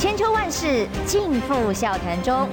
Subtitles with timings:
[0.00, 2.48] 千秋万世尽付笑谈中。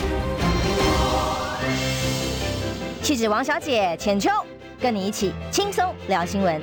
[3.01, 4.29] 气质王小姐浅秋，
[4.81, 6.61] 跟你一起轻松聊新闻。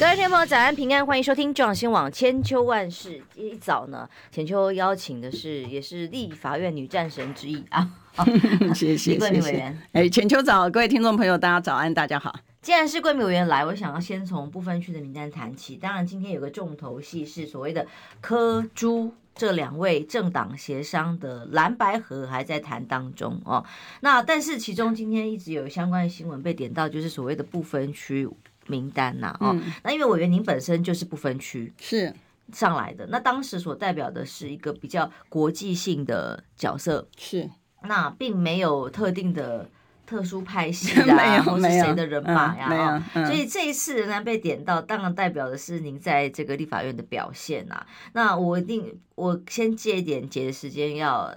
[0.00, 3.22] 各位听众朋友，早安平安，欢迎收听中央新闻网千秋万世。
[3.34, 7.86] 一早呢，浅秋邀请的是，也是立法院女战神之一啊。
[8.74, 9.76] 谢谢 谢谢。
[9.92, 12.34] 哎，浅秋早，各位听众朋友，大家早安，大家好。
[12.66, 15.76] 既然是贵民委员来，我想要先从不分区的名单谈起。
[15.76, 17.86] 当然，今天有个重头戏是所谓的
[18.20, 23.64] 柯朱这两位政党协商的蓝白河还在谈当中哦。
[24.00, 28.28] 那但是其中今天一直有相关的新闻被点到，就是所谓的不分区。
[28.66, 32.12] 名单呐，哦，那因为委员您本身就是不分区是
[32.52, 37.48] 上来的，那当时所代表的是一个比较国际性的角色，是
[37.84, 39.70] 那并没有特定的
[40.06, 47.84] 特殊派系啊， 或是谁的人马呀，所以这一次仍然被点到，当然代表的是您在这个立法院的表现呐。
[48.12, 51.36] 那我一定我先借一点节的时间要。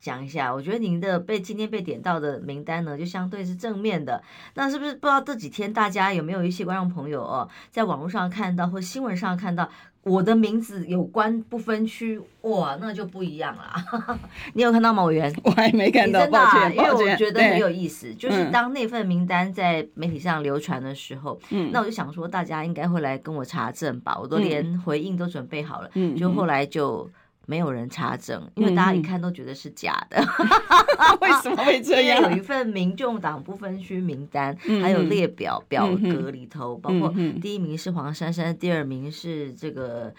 [0.00, 4.22] 讲一下，我觉得您的被今天被点到的名单呢，就相对是正面的。
[4.52, 9.66] 那是不是不知道这几天大家有没有一些观众朋友哦，在网络上看到或新闻上看到
[10.04, 14.18] 我的名字有关不分区，哇，那就不一样啦。
[14.54, 15.34] 你有看到吗，委员？
[15.42, 27.10] 我还没看到，真的啊，因为我觉得很有意思，就是当那份名单在媒体上流传的时候，嗯，那我就想说大家应该会来跟我查证吧，我都连回应都准备好了，嗯，就后来就。
[27.46, 30.18] 没有人查证，因为大家一看都觉得是假的。
[30.18, 32.22] 嗯、为什么会这 样？
[32.22, 40.12] 有一份民众党不分区名单，嗯、还有列表表格里头，嗯、包括第一名是黄珊珊，第二名是这个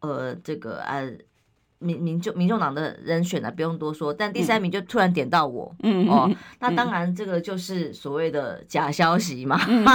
[0.00, 1.10] 呃这个呃
[1.78, 4.12] 民民众民众党的人选呢，不用多说。
[4.12, 9.60] 但第三名就突然点到我，嗯、哦，那当然这个就是所谓的假消息嘛。
[9.68, 9.86] 嗯、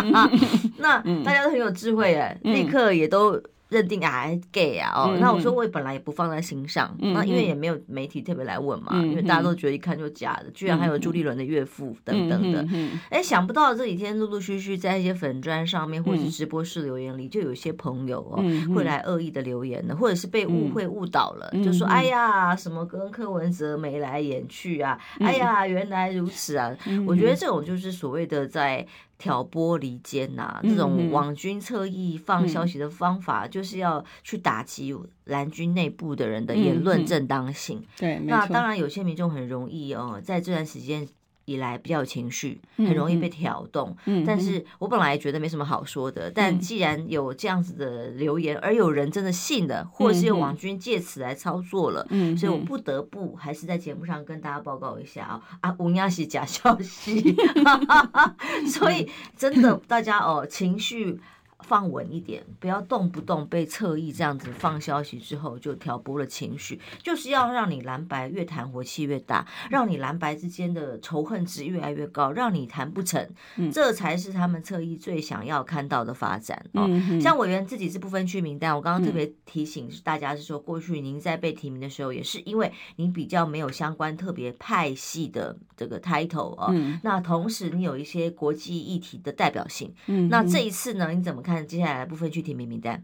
[0.78, 3.42] 那大家都很有智慧哎，嗯、立刻也都。
[3.76, 12.66] 认定啊，gay 啊，哦，那我说我也本来也不放在心上，那因为也没有媒体特别来问嘛，因为大家都觉得一看就假的，居然还有朱立伦的岳父等等的，
[13.10, 18.42] 哎，想不到这几天陆陆续续在一些粉砖上面或者是直播室留言里，就有些朋友哦
[18.74, 26.74] 会来恶意的留言的，或者是被误会误导了，就说哎呀什么跟柯文哲眉来眼去啊，哎呀原来如此啊，
[27.06, 28.88] 我觉得这种就是所谓的在。
[29.18, 34.96] 挑拨离间呐，这种网军侧翼放消息的方法，就是要去打击
[35.26, 37.84] 蓝军内部的人的言论正当性。
[37.98, 41.08] 对，那当然有些民众很容易哦，在这段时间。
[41.46, 43.96] 以来比较有情绪，很容易被挑动。
[44.06, 57.36] 嗯，但是我本来觉得没什么好说的，嗯、但既然有这样子的留言，而有人真的信了，或者是有网军借此来操作了，嗯，所以我不得不还是在节目上跟大家报告一下啊啊，乌鸦是假消息
[58.68, 61.20] 所以真的大家哦情绪。
[61.68, 73.28] 放稳一点，不要动不动被侧翼这样子放消息之后就挑拨了情绪，就是要让你蓝白越谈火气越大，让你蓝白之间的仇恨值越来越高，让你谈不成，
[73.58, 76.88] 嗯、这才是他们侧翼最想要看到的发展哦。
[77.20, 86.68] 像委员自己是不分区名单，我刚刚特别提醒大家是说，过去您在被提名的时候，也是因为您比较没有相关特别派系的这个 title 哦。
[86.70, 89.92] 嗯、那同时你有一些国际议题的代表性，
[90.30, 91.55] 那这一次呢，你怎么看？
[91.64, 93.04] 接下来部分区提名名单，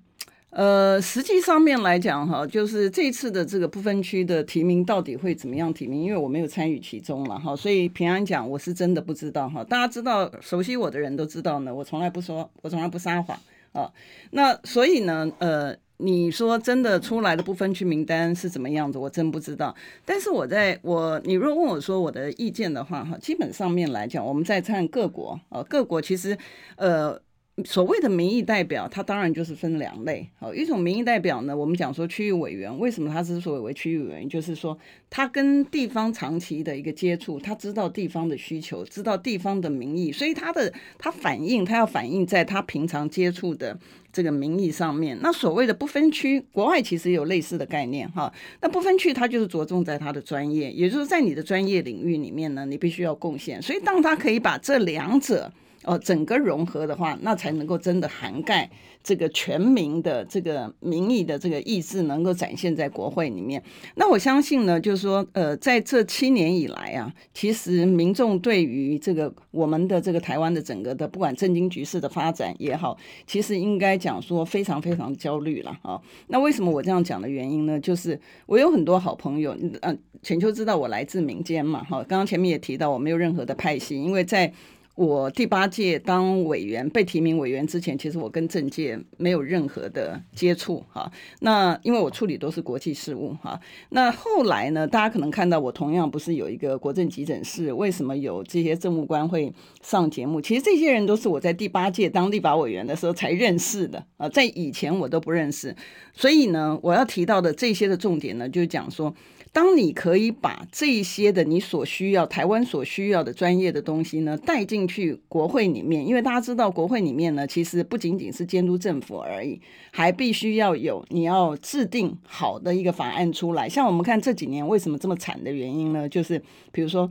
[0.50, 6.04] 呃，实际上面来讲哈，就是这次的这个不分区的提名到底会怎么样提名？
[6.04, 9.64] 因为我没有参与其中了哈，所以平安讲我是真的不知道哈。
[9.64, 13.40] 大家知道，熟悉我的人都知道呢，我从来不说，我从来不撒谎
[13.72, 13.90] 啊。
[14.32, 19.74] 那所以呢，呃，你说真的出来的不分区名单是怎么样子，我真不知道。
[20.04, 26.38] 但是我在我，你若问我说我的意见的话哈，基本上面来讲，我们在看各国啊，各国其实
[26.76, 27.18] 呃。
[27.66, 30.28] 所谓的民意代表，它当然就是分两类。
[30.40, 34.78] 好，一种民意代表呢，我们讲说区域委员，为什么他之所以为区域委员，就是说
[35.10, 43.78] 他跟地方长期的一个接触，他知道地方的需求，知道地方的民意，所以他的他反映，他要反映在他平常接触的
[44.12, 45.18] 这个民意上面。
[45.22, 48.32] 那所谓的不分区，国外其实有类似的概念哈。
[48.62, 53.62] 那不分区，他就是着重在他的专业，也就是在你的专业领域里面呢，你必须要贡献。
[53.62, 55.52] 所以当他可以把这两者。
[55.84, 58.70] 哦，整个融合的话，那才能够真的涵盖
[59.04, 63.62] 这个全民的这个民意的这个意志，能够展现在国会里面。
[63.96, 72.96] 那我相信呢，就是说，呃，在这七年以来啊，其实民众对于这个我们的这个台湾的整个的不管政经局势的发展也好，
[73.26, 76.00] 其实应该讲说非常非常焦虑了啊。
[76.28, 77.80] 那为什么我这样讲的原因呢？
[77.80, 84.54] 就是我有很多好朋友，嗯、呃，浅秋知道我来自民间嘛，哈，刚刚前面也提到我没有任何的派系，因为在
[85.02, 91.12] 我第八届当委员被提名委员之前，其实我跟政界没有任何的接触哈。
[91.40, 93.60] 那因为我处理都是国际事务哈。
[93.90, 99.52] 那后来呢，大家可能看到我同样不是有一个国政急诊室，为什么有这些政务官会
[99.82, 100.40] 上节目？
[100.40, 105.76] 其实这些人都是我在第八届当立法委员的时候才认识的啊，在以前我都不认识。
[106.14, 109.12] 所以呢，我要提到的这些的重点呢，就是讲说。
[109.54, 119.60] 当你可以把这些的你所需要、台湾所需要的专业的东西呢带进去国会里面，因为大家知道国会里面呢，其实不仅仅是监督政府而已，
[119.92, 123.68] 还必须要有你要制定好的一个法案出来。
[123.68, 126.08] 像我们看这几年为什么这么惨的原因呢？
[126.08, 127.10] 就是比如说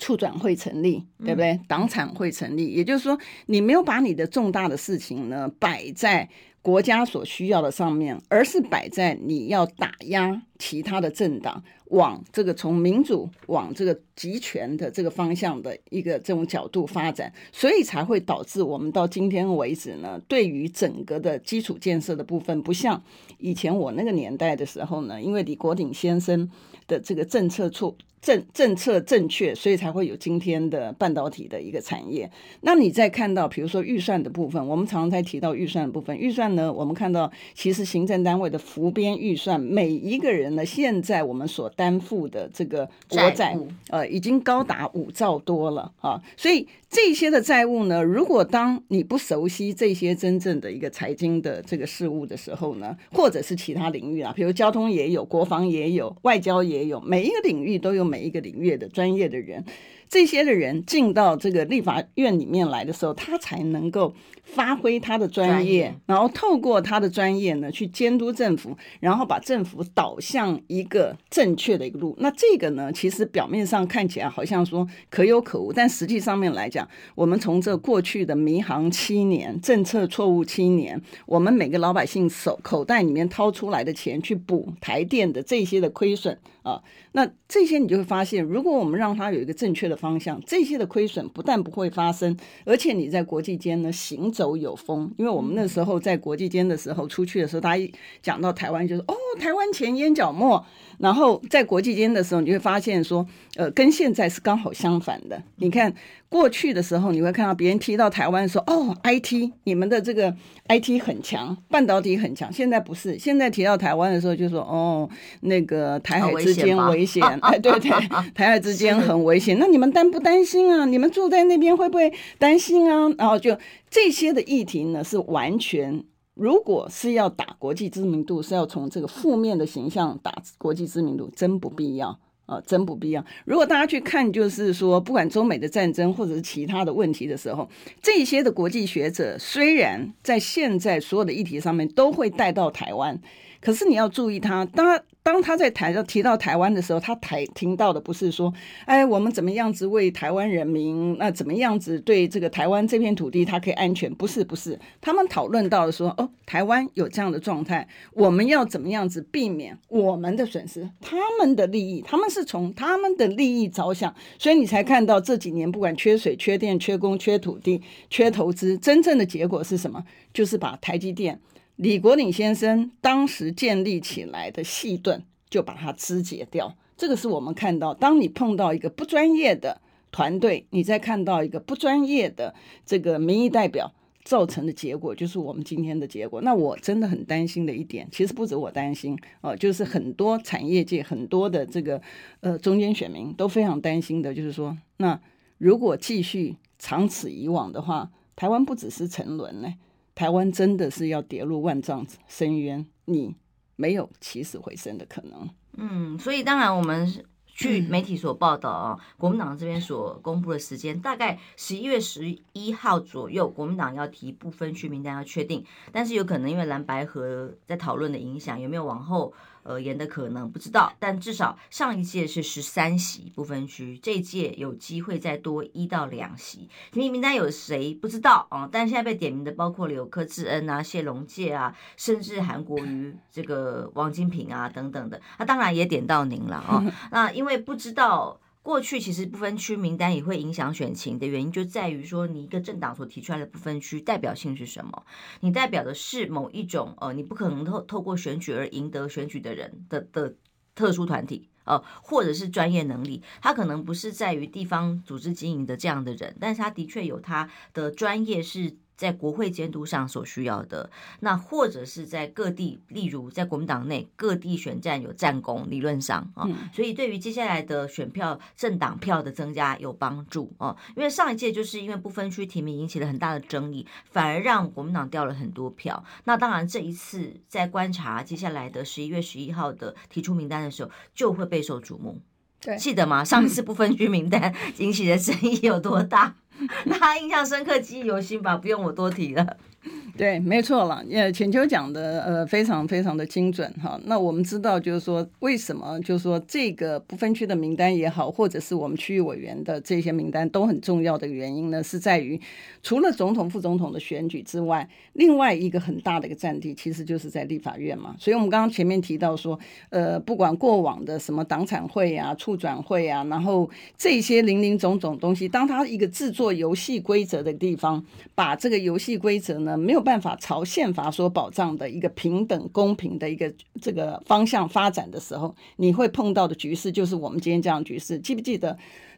[0.00, 1.60] 促转会成立，对不对？
[1.68, 3.16] 党产会成立，也就是说
[3.46, 6.28] 你没有把你的重大的事情呢摆在。
[6.66, 23.02] 国家所需要的上面，而是摆在你要打压其他的政党，往这个从民主往这个集权的这个方向的一个这种角度发展，所以才会导致我们到今天为止呢，对于整个的基础建设的部分，不像
[23.38, 26.50] 以前我那个年代的时候呢，因为李国鼎先生
[26.86, 27.96] 的这个政策错。
[28.22, 32.28] 政政策正确，所以才会有今天的半导体的一个产业。
[32.62, 36.16] 那你再看到，比如说预算的部分，我们常常在提到预算的部分。
[36.18, 46.20] 预算呢，我们看到其实行政单位的浮编预算，每一个人呢，现在我们所担负的这个国债，务呃，已经高达五兆多了啊。
[46.36, 58.06] 所以这些的债务呢，如果当你不熟悉这些真正的一个财经的这个事务的时候呢，或者是其他领域啊，比如交通也有，国防也有，外交也有，每一个领域都有。
[58.06, 59.64] 每一个领域的专业的人，
[60.08, 64.14] 这些的人进到这个立法院里面来的时候，他才能够
[64.44, 72.14] 发挥他的专业，然后透过他的专业呢，去监督政府，然后把政府导向一个正确的一个路。
[72.20, 86.38] 那这个呢，其实表面上看起来好像说可有可无，但实际上面来讲，我们从这过去的迷航七年、政策错误七年，我们每个老百姓手口袋里面掏出来的钱去补台电的这些的亏损
[86.70, 86.82] 啊。
[87.12, 95.12] 那这些你就会发现，如果我们让它有一个正确的方向，这些的亏损不但不会发生，而且你在国际间呢行走有风。
[95.16, 100.66] 因为我们那时候在国际间的时候出去的时候，大家一讲到台湾就是哦，台湾前眼角膜。
[100.98, 103.26] 然后在国际间的时候，你会发现说，
[103.56, 105.42] 呃，跟现在是刚好相反的。
[105.56, 105.92] 你看
[106.28, 110.34] 过去的时候，你会看到别人提到台湾说，哦，IT，你们的这个
[110.68, 112.52] IT 很强，半导体很强。
[112.52, 115.08] 现在不是，现在提到台湾的时候，就说，哦，
[115.40, 117.90] 那个台海之间危险， 哎，对对，
[118.34, 119.58] 台海之间很危险。
[119.58, 120.84] 那你们担不担心啊？
[120.84, 123.08] 你们住在那边会不会担心啊？
[123.18, 123.56] 然后就
[123.90, 126.04] 这些的议题呢，是完全。
[126.36, 133.24] 如果是要打国际知名度，是要从这个负面的形象打国际知名度，真不必要啊，真不必要。
[133.46, 137.66] 如果大家去看，就是说，不管中美的战争或者是其他的问题的时候，
[138.02, 143.18] 这些的国际学者虽然在现在所有的议题上面都会带到台湾，
[143.60, 145.00] 可是你要注意他，当。
[145.26, 148.54] 当他在台上提到台湾的时候，他台听到的不是说，
[148.84, 154.14] 哎，我们怎么样子为台湾人民，那怎么样子对这个台湾这片土地，它可以安全？
[154.14, 170.04] 不是，不是，他们讨论到的说，哦，台湾有这样的状态，我们要怎么样子避免我们的损失，他们的利益，他们是从他们的利益着想，所以你才看到这几年不管缺水、缺电、缺工、缺土地、缺投资，真正的结果是什么？
[170.32, 171.40] 就是把台积电。
[171.76, 176.74] 李国鼎先生当时建立起来的细盾，就把它肢解掉。
[176.96, 182.54] 这个是我们看到，当你碰到一个不专业的团队，你再看到一个不专业的
[182.86, 183.92] 这个民意代表
[184.24, 186.40] 造成的结果，就是我们今天的结果。
[186.40, 192.00] 那我真的很担心的一点，其实不止我担心哦，就是很多产业界、很多的这个
[192.40, 195.20] 呃中间选民都非常担心的，就是说，那
[195.58, 199.74] 如果继续长此以往的话，台湾不只是沉沦呢。
[200.16, 203.36] 台湾真的是要跌入万丈深渊，你
[203.76, 205.48] 没有起死回生的可能。
[205.74, 207.06] 嗯，所以当然我们
[207.46, 219.34] 据媒体所报道啊，国民党这边所公布的时间，大概十一月十一号左右，国民党要提部分区名单要确定，但是有可能因为蓝白河在讨论的影响，有没有往后？
[219.66, 226.68] 呃，延的可能不知道，但至少上一届是十三席不分区，这一届有机会再多一到两席。
[226.92, 228.68] 提名名单有谁不知道啊？
[228.70, 235.20] 但现在被点名的包括了有柯志恩啊、谢龙介啊，甚至韩国瑜、这个王金平啊等等的。
[235.38, 236.84] 那、啊、当然也点到您了啊。
[237.10, 238.38] 那因为不知道。
[238.66, 245.04] 过去其实不分区名单也会影响选情的原因，就在于说你一个政党所提出来的不分区代表性是什么？
[245.38, 250.34] 你代表的是某一种呃，你不可能透透过选举而赢得选举的人的的
[250.74, 251.48] 特殊团体。
[251.62, 258.76] 呃，或者是专业能力，他可能不是在于地方组织经营的这样的人，但是他的确有他的专业是。
[258.96, 270.76] 在国会监督上所需要的，那或者是在各地，例如在国民党内各地选战有战功，理论上啊，所以对于接下来的选票政党票的增加有帮助哦。
[270.96, 276.02] 因为上一届就是因为不分区提名引起了很大的争议，反而让国民党掉了很多票。
[276.24, 282.20] 那当然这一次在观察接下来的十一月十一号的提出名单的时候，就会备受瞩目。
[282.58, 283.22] 对，记得吗？
[283.22, 286.34] 上一次不分区名单引起的争议有多大？
[286.86, 289.56] 那印象深刻，记忆犹新吧，不用我多提了。
[290.16, 291.04] 对，没错了。
[291.10, 294.00] 呃，浅秋讲的呃非常非常的精准哈。
[294.04, 302.40] 那我们知道，就是说为什么，就是说这个不分区的名单也好，或者是我们区域委员的这些名单都很重要的原因呢，是在于
[302.82, 308.16] 除了总统、副总统的选举之外，另外一个很大的一个战地，其实就是在立法院嘛。
[308.18, 309.58] 所以我们刚刚前面提到说，
[309.90, 318.02] 呃，不管过往的什么党产会啊、促转会啊，然后这些林林总总东西，当它一个制作游戏规则的地方，
[318.34, 328.18] 把这个游戏规则呢没有办法朝宪法所保障的一个平等公平的一个这个方向发展的时候，你会碰到的局势就是我们今天这样局势。
[328.18, 328.76] 记不记得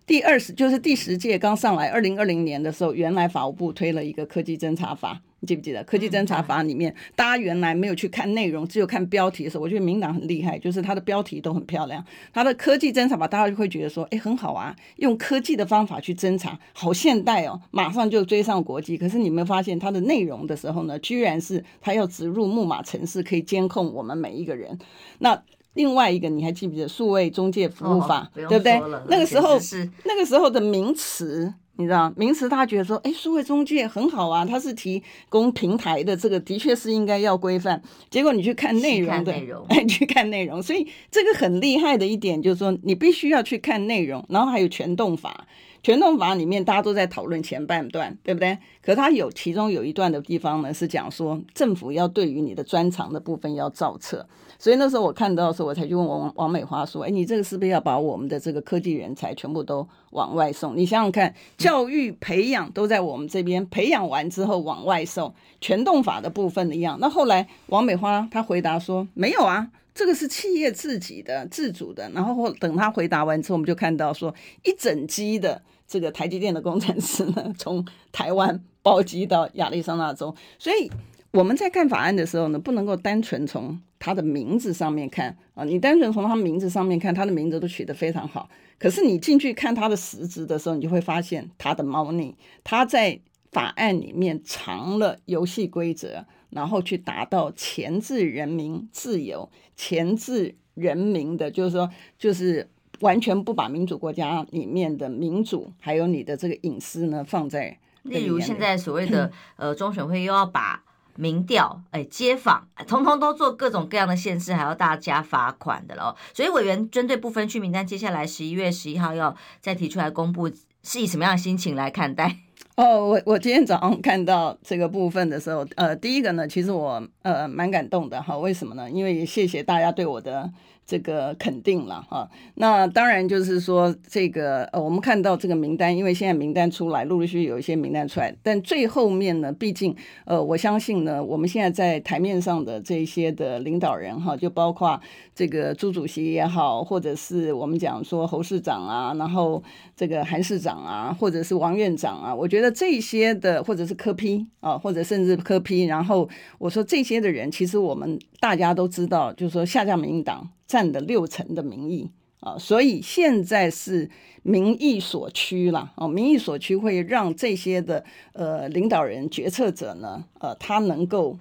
[0.08, 5.20] 第二十就是第十届刚上来，二零二零年的时候，原来法务部推了一个科技侦查法。
[5.40, 12.02] 你记不记得科技侦查法里面，大家原来没有去看内容，只有看标题的时候，我觉得民党很厉害，就是它的标题都很漂亮。
[12.32, 18.96] 它的科技侦查法，大家就会觉得说，哎，很好啊，用科技的方法去侦查，好现代哦，马上就追上国际。
[18.96, 24.78] 可是你没有发现它的内容的时候呢，居然是它要植入木马城市，可以监控我们每一个人。
[25.18, 25.40] 那
[25.74, 28.80] 另外一个，你还记不记得数位中介服务法，哦、对不对？
[29.08, 31.54] 那个时候是那个时候的名词。
[31.80, 37.80] 你知道名词，他觉得说，哎，数位中介很好啊，他是提供平台的，这个的确是应该要规范。
[38.10, 39.32] 结果你去看内容的，
[39.68, 45.46] 哎， 去看内容，所以这个很厉害的一点就是说，你必须要去看内容，然后还有权动法，
[45.80, 48.58] 权动法里面大家都在讨论前半段，对不对？
[48.82, 54.26] 可它有其中有一段的地方呢，是讲说政府要对于你的专长的部分要造册。
[54.58, 60.76] 所以那时候我看到的时候，我才去问王王美花说：“哎，你这个是不是要把我们的这个科技人才全部都往外送？
[60.76, 66.98] 你想想看，教育培养都在我们这边，培养完之后往外送，全动法的部分一样。
[67.00, 72.10] 那后来王美花她回答说：没有啊，这个是企业自己的自主的。
[72.12, 74.34] 然后等她回答完之后，我们就看到说
[74.64, 80.90] 一整机的这个台积电的工程师呢，从台湾包机到亚利桑那州，所以。”
[81.30, 88.48] 我们在看法案的时候呢，不能够单纯从他的名字上面看啊，你单纯从他名字上面看，他的名字都取得非常好。
[88.78, 92.36] 可是你进去看他的实质的时候，你就会发现他的猫腻。
[92.62, 93.18] 他在
[93.50, 102.68] 法案里面藏了游戏规则，然后去达到钳制人民自由、钳制人民的，就是说，就是
[103.00, 107.76] 完全不把民主国家里面的民主还有你的这个隐私呢放在。
[108.04, 110.84] 例如现在所谓的 呃中选会又要把。
[111.20, 116.14] 民调，哎，街访，通通都做各种各样的限制，还要大家罚款的喽。
[116.32, 120.48] 所以委员针对不分区名单，接下来十一月十一号要再提出来公布，
[120.84, 122.36] 是以什么样的心情来看待？
[122.76, 128.38] 哦，我我今天早上看到这个部分的时候，呃，第一个呢，其实我呃蛮感动的哈。
[128.38, 128.88] 为什么呢？
[128.88, 130.48] 因为也谢谢大家对我的。
[130.88, 144.98] 这个肯定了哈，那当然就是说这个呃，我们看到这个名单，因为现在名单出来，陆陆续续有一些名单出来，但最后面呢，毕竟呃，我相信呢，我们现在在台面上的这些的领导人哈，就包括
[145.34, 149.62] 这个朱主席也好，或者是我们讲说侯市长啊，然后
[149.98, 156.26] 这个韩市长啊，或者是王院长啊，我觉得这些的，或者是柯批啊，或者甚至柯批然后
[156.58, 160.48] 我说这些的人，其实我们大家都知道，就是说下架民进党。
[160.68, 164.10] 占的六成的民意啊，所以现在是
[164.42, 171.38] 民意所趋了啊，民意所趋会让这些的呃领导人、决策者呢，呃，他能够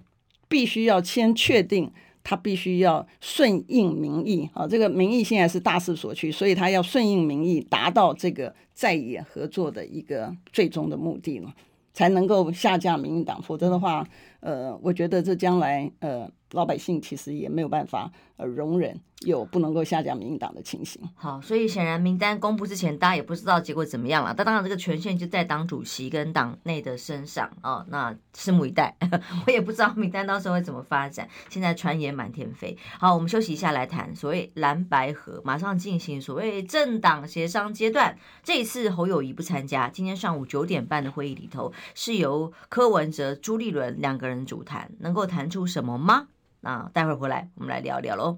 [0.47, 1.91] 必须要先确定，
[2.29, 11.53] 他必须要顺应民意啊，这个民意现在是大势所趋，所以他要顺应民意，达到这个在野合作的一个最终的目的了，
[11.93, 14.05] 才能够下架民进党，否则的话，
[14.41, 16.29] 呃，我觉得这将来呃。
[16.51, 21.01] 老百姓其实也没有办法呃容忍有不能够下架民进党的情形。
[21.15, 24.33] 好，所以显然名单公布之前，大家也不知道结果怎么样了。
[24.35, 28.95] 但当然，这个权限就在党主席跟党内的身上啊、那拭目以待，
[29.47, 31.27] 我也不知道名单到时候会怎么发展。
[31.49, 32.77] 现在传言满天飞。
[32.99, 38.17] 好，我们休息一下来谈所谓蓝白合，马上进行所谓政党协商阶段。
[38.43, 46.27] 这一次侯友宜不参加，今天上午九点半的会议里头是由柯文哲、朱立伦两个人主谈，能够谈出什么吗？
[46.61, 48.37] 那，待会儿回来，我们来聊聊喽。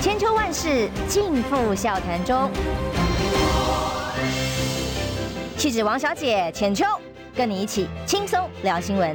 [0.00, 2.50] 千秋万世尽付笑谈中。
[5.58, 6.86] 气质王小姐浅秋，
[7.36, 9.14] 跟你一起轻松聊新闻。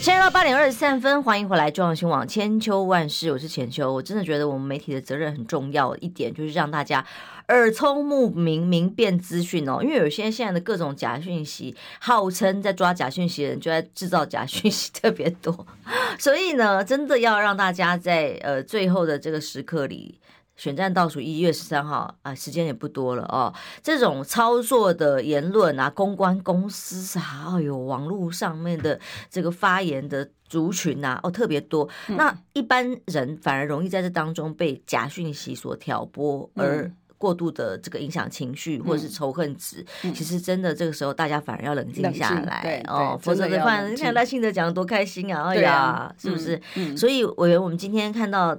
[0.00, 3.92] 现在到八点二十三分，欢迎回来，中央新闻网千秋万世，我是浅秋。
[3.92, 7.04] 我真的觉得我们媒体的责任很重要一点，就是让大家
[7.48, 9.80] 耳聪目明，明辨资讯哦。
[9.82, 15.66] 因为有些现在的各种假讯息，号称在抓假讯息的人，就在制造假讯息特别多。
[16.18, 20.20] 所以呢，真的要让大家在呃最后的这个时刻里。
[20.56, 23.52] 选战倒数一月十三号啊，时间也不多了哦。
[23.82, 31.88] 这种操作的言论啊，公关公司啊，哎呦，网络上面的这个发言的族群呐、啊，哦，特别多。
[32.06, 36.88] 那一般人反而容易在这当中被假讯息所挑拨，而
[37.24, 39.84] 过度的这个影响情绪或者是仇恨值。
[40.14, 46.60] 其实真的这个时候，大大家反而要冷静下来哦，否则的话，你看赖幸德讲的多开心啊，哎呀，是不是？
[46.94, 48.56] 所以委员，我们今天看到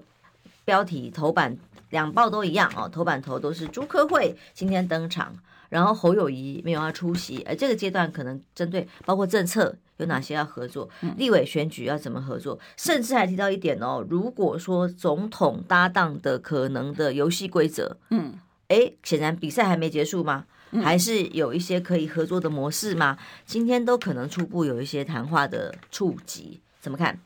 [0.65, 1.55] 标题头版。
[1.91, 5.33] 两报都一样哦，头版头都是朱科会今天登场，
[5.69, 18.33] 然后侯友谊没有要出席，而这个阶段可能针对包括政策有哪些要合作，立委选举要怎么合作，甚至还提到一点哦，如果说总统搭档的可能的游戏规则，嗯，
[18.67, 20.45] 哎，显然比赛还没结束吗？
[20.83, 23.17] 还是有一些可以合作的模式吗？
[23.45, 27.19] 今天都可能初步有一些谈话的触及，怎么看？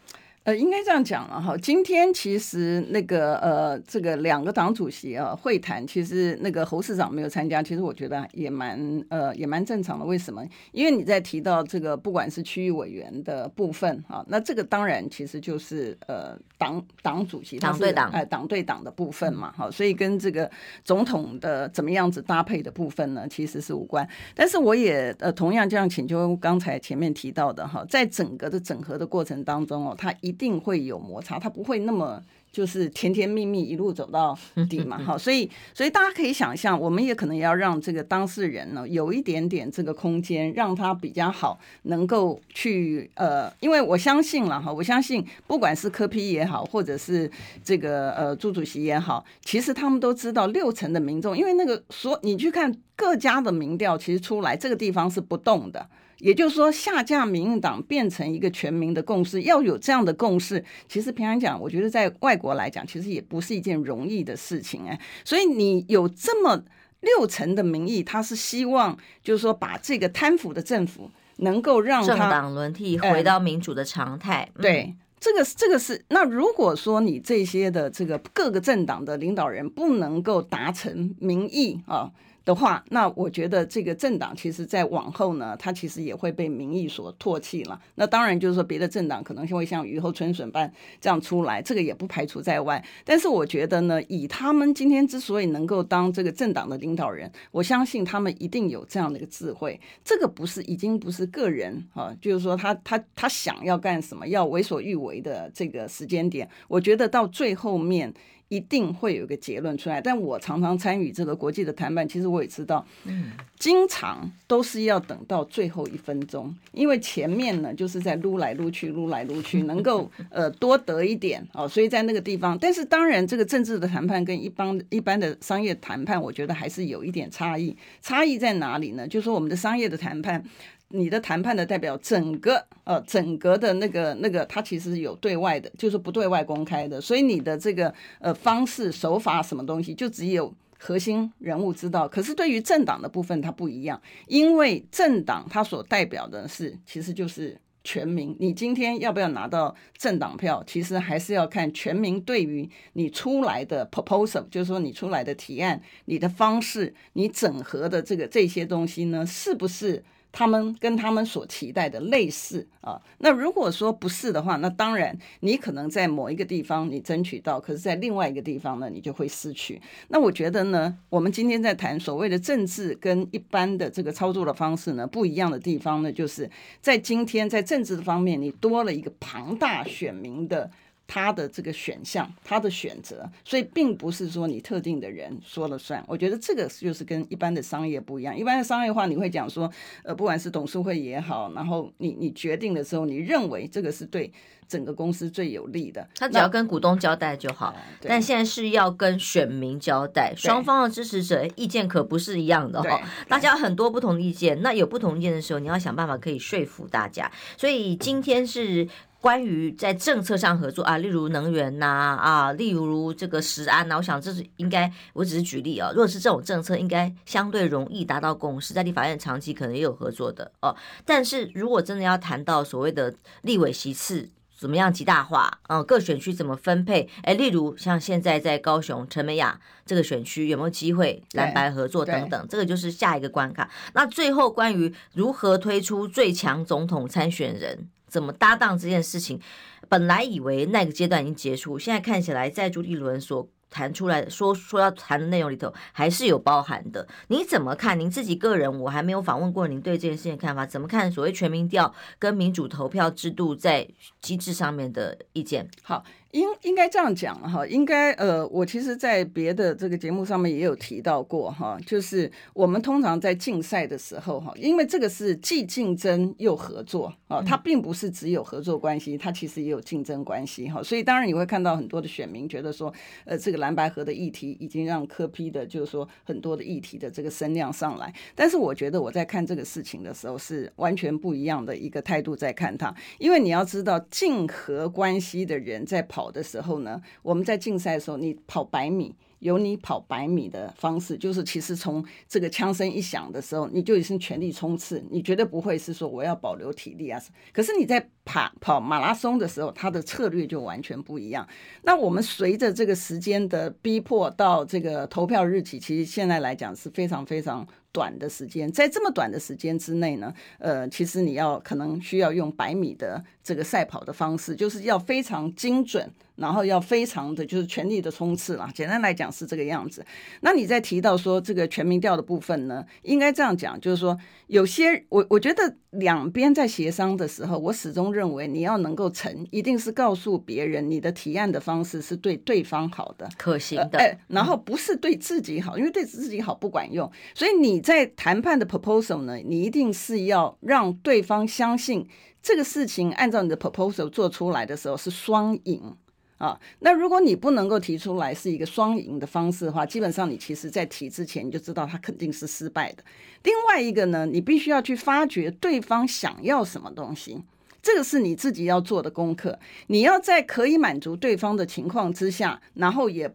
[0.49, 1.55] 呃，应该这样讲了哈。
[1.57, 10.03] 今天其实那个呃，这个两个党主席啊会谈，其实那个侯市长没有参加，其实我觉得也蛮呃也蛮正常的。
[10.03, 10.43] 为什么？
[10.71, 20.49] 因为你在提到这个不管是区域委员的部分啊，那这个当然其实就是呃党党主席党对党哎党对党的部分嘛，哈，所以跟这个
[20.83, 24.07] 总统的怎么样子搭配的部分呢，其实是无关。
[24.33, 34.35] 但是我也呃同样这样请求刚才前面提到的哈，在整个的整合的过程当中哦，他一一定会有摩擦，他不会那么就是甜甜蜜蜜一路走到
[34.69, 47.29] 底嘛， 好，所以所以大家可以想象，我们也可能要让这个当事人呢有一点点这个空间，让他比较好能够去呃，因为我相信了哈，我相信不管是柯 P 也好，或者是
[47.63, 55.87] 这个呃朱主席也好，其实他们都知道六成的民众，因为那个所你去看各家的民调，其实出来这个地方是不动的。
[56.19, 64.99] 也就是说，下架民进党变成一个全民的共识，要有这样的共识，其实平常讲，我觉得在外国来讲，其实也不是一件容易的事情哎。
[65.23, 66.61] 所以你有这么
[66.99, 74.49] 六成的民意，他是希望就是说，把这个贪腐的政府能够让他政党轮替回到民主的常态。
[74.55, 82.11] 嗯、对，这个这个是那如果说你这些的这个各个政党的领导人不能够达成民意啊。
[82.45, 87.79] 的话，那我觉得这个政党其实，在往后呢，它其实也会被民意所唾弃了。
[87.95, 92.83] 那当然就是说，别的政党可能会像雨后春笋般这样出来，这个也不排除在外。
[93.05, 99.79] 但是我觉得呢，以他们今天之所以能够当这个政党的领导人，我相信他们一定有这样的一个智慧。
[100.03, 108.13] 这个不是已经不是个人啊，就是说他他他想要干什么，要为所欲为的这个时间点，我觉得到最后面。
[108.49, 129.07] 一定会有一个结论出来，但我常常参与这个国际的谈判，其实我也知道，嗯，经常都是要等到最后一分钟，因为前面呢就是在撸来撸去，撸来撸去，能够呃多得一点哦，所以在那个地方，但是当然这个政治的谈判跟一般一般的商业谈判，我觉得还是有一点差异，差异在哪里呢？
[129.07, 130.43] 就是说我们的商业的谈判。
[130.91, 142.07] 你的谈判的代表整个呃整个的那个那个，它其实有对外的，就是不对外公开的，所以你的这个呃方式手法什么东西，就只有核心人物知道。
[142.07, 148.35] 可是对于政党的部分，它不一样，因为政党它所代表的是其实就是全民。
[148.39, 160.03] 你今天要不要拿到政党票，其实还是要看全民对于你出来的 proposal，就是说你出来的提案、你的方式、你整合的这个这些东西呢，是不是？
[160.31, 169.81] 他们跟他们所期待的类似啊，那如果说不是的话，那当然你可能在某一个地方你争取到，可是在另外一个地方呢，你就会失去。
[170.09, 180.69] 那我觉得呢，我们今天在谈所谓的政治跟一般的这个操作的方式呢，不一样的地方呢，就是在今天在政治的方面，你多了一个庞大选民的
[181.11, 186.03] 他的这个选项，他的选择，所以并不是说你特定的人说了算。
[186.07, 188.37] 我觉得这个就是跟一般的商业不一样。
[188.37, 189.67] 一般的商业化，你会讲说，
[190.03, 194.31] 呃，不管是董事会也好，然后你你决定的时候，你认为这个是对
[194.67, 197.75] 整个公司最有利的，他只要跟股东交代就好。
[198.01, 203.01] 但现在是要跟选民交代，双方的支持者意见可不是一样的哈。
[203.27, 207.31] 大家很多不同的意见，那有不同意见的时候，你要想办法可以说服大家。
[207.57, 208.87] 所以今天是。
[209.21, 215.89] 关于在政策上合作啊，例如能源呐啊，例如这个食安呐，我想这是应该，我只是举例啊。
[215.91, 220.73] 如果是这种政策，应该相对容易达到共识，在立法院长期可能也有合作的哦。
[221.05, 227.09] 但是如果真的要谈到所谓的立委席次怎么样极大化，嗯，各选区怎么分配？
[227.23, 233.69] 哎，例如像现在在高雄陈美雅这个选区有没有机会蓝白合作等等，这个就是下一个关卡。
[233.93, 237.89] 那最后关于如何推出最强总统参选人？
[238.09, 239.39] 怎么搭档这件事情？
[239.87, 247.07] 本来以为那个阶段已经结束，现在看起来在朱立伦所谈出来说说要谈的内容里头，还是有包含的。
[247.27, 247.99] 你怎么看？
[247.99, 253.87] 您自己个人，我还没有访问过您对这件事情的看法，怎么看所谓全民调跟民主投票制度在
[254.21, 255.69] 机制上面的意见？
[255.81, 256.03] 好。
[256.31, 272.93] 应应该这样讲哈，应该呃，我其实，在别的这个节目上面也有提到过哈，就是我们通常在竞赛的时候哈，因为这个是既竞争又合作啊，它并不是只有合作关系，它其实也有竞争关系哈，所以当然你会看到很多的选民觉得说，
[273.25, 286.18] 呃，这个蓝白合的议题已经让科批的，就是说很多的议题的这个声量上来，但是我觉得我在看这个事情的时候是完全不一样的一个态度在看它，因为你要知道竞合关系的人在跑。
[286.19, 297.21] 跑的时候呢，我们在竞赛的时候，你跑百米，有你跑百米的方式，就是其实从这个枪声一响的时候，你就已经全力冲刺，你绝对不会是说我要保留体力啊。
[297.53, 301.47] 可是你在跑跑马拉松的时候，它的策略就完全不一样。
[301.83, 307.65] 那我们随着这个时间的逼迫到这个投票日期，其实现在来讲是非常非常。
[307.91, 318.69] 短的时间，在这么短的时间之内呢，呃，其实你要可能需要用百米的这个赛跑的方式，就是要非常精准，然后要非常的就是全力的冲刺啦。
[318.73, 320.05] 简单来讲是这个样子。
[320.41, 337.69] 那你在提到说这个全民调的部分呢，应该这样讲，就是说有些我我觉得两边在协商的时候，我始终认为你要能够成，一定是告诉别人你的提案的方式是对对方好的、可行的，呃、然后不是对自己好，因为对自己好不管用，所以你。
[337.69, 342.09] 你在谈判的 proposal 呢，你一定是要让对方相信
[342.41, 345.95] 这个事情按照你的 proposal 做出来的时候是双赢
[346.39, 346.59] 啊。
[346.79, 353.03] 那如果你不能够提出来是一个双赢的方式的话，基本上你其实在提之前你就知道他肯定是失败的。
[353.43, 357.39] 另外一个呢，你必须要去发掘对方想要什么东西，
[357.83, 359.59] 这个是你自己要做的功课。
[359.85, 363.31] 你要在可以满足对方的情况之下，然后也。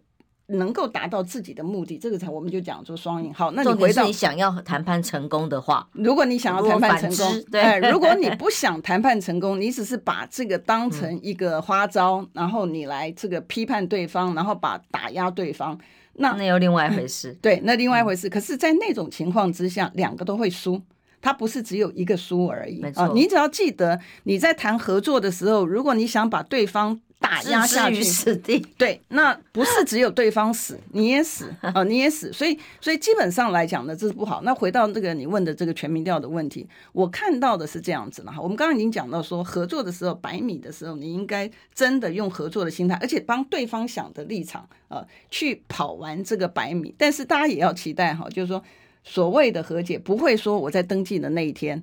[0.49, 3.33] 能够达到自己的目的，这个才我们就讲做双赢。
[3.33, 15.79] 好，那你回到你想要谈判成功的话，如果你想要谈判成功，对，哎，如果你 不想谈判成功，你只是把这个当成一个花招，嗯，然后你来这个批判对方，然后把打压对方，
[16.15, 17.33] 那那又另外一回事。
[17.41, 18.29] 对，那另外一回事。
[18.29, 20.81] 嗯，可是，在那种情况之下，两个都会输，
[21.25, 22.83] 它不是只有一个输而已。
[22.97, 32.31] 啊，你只要记得你在谈合作的时候，如果你想把对方打压下去，死地 对，那不是只有对方死，你也死 啊，你也死。
[32.31, 34.43] 所以，所以基本上来讲呢，这是不好。
[34.43, 38.39] 那回到这个你问的这个全民调的问题，我看到的是这样子了哈。
[38.39, 46.95] 我们刚刚已经讲到说，合作的时候，百米的时候，你应该真的用合作的心态，而且帮对方想的立场啊，去跑完这个百米。
[46.99, 48.63] 但是大家也要期待哈，就是说
[49.05, 51.83] 所谓的和解，不会说我在登记的那一天。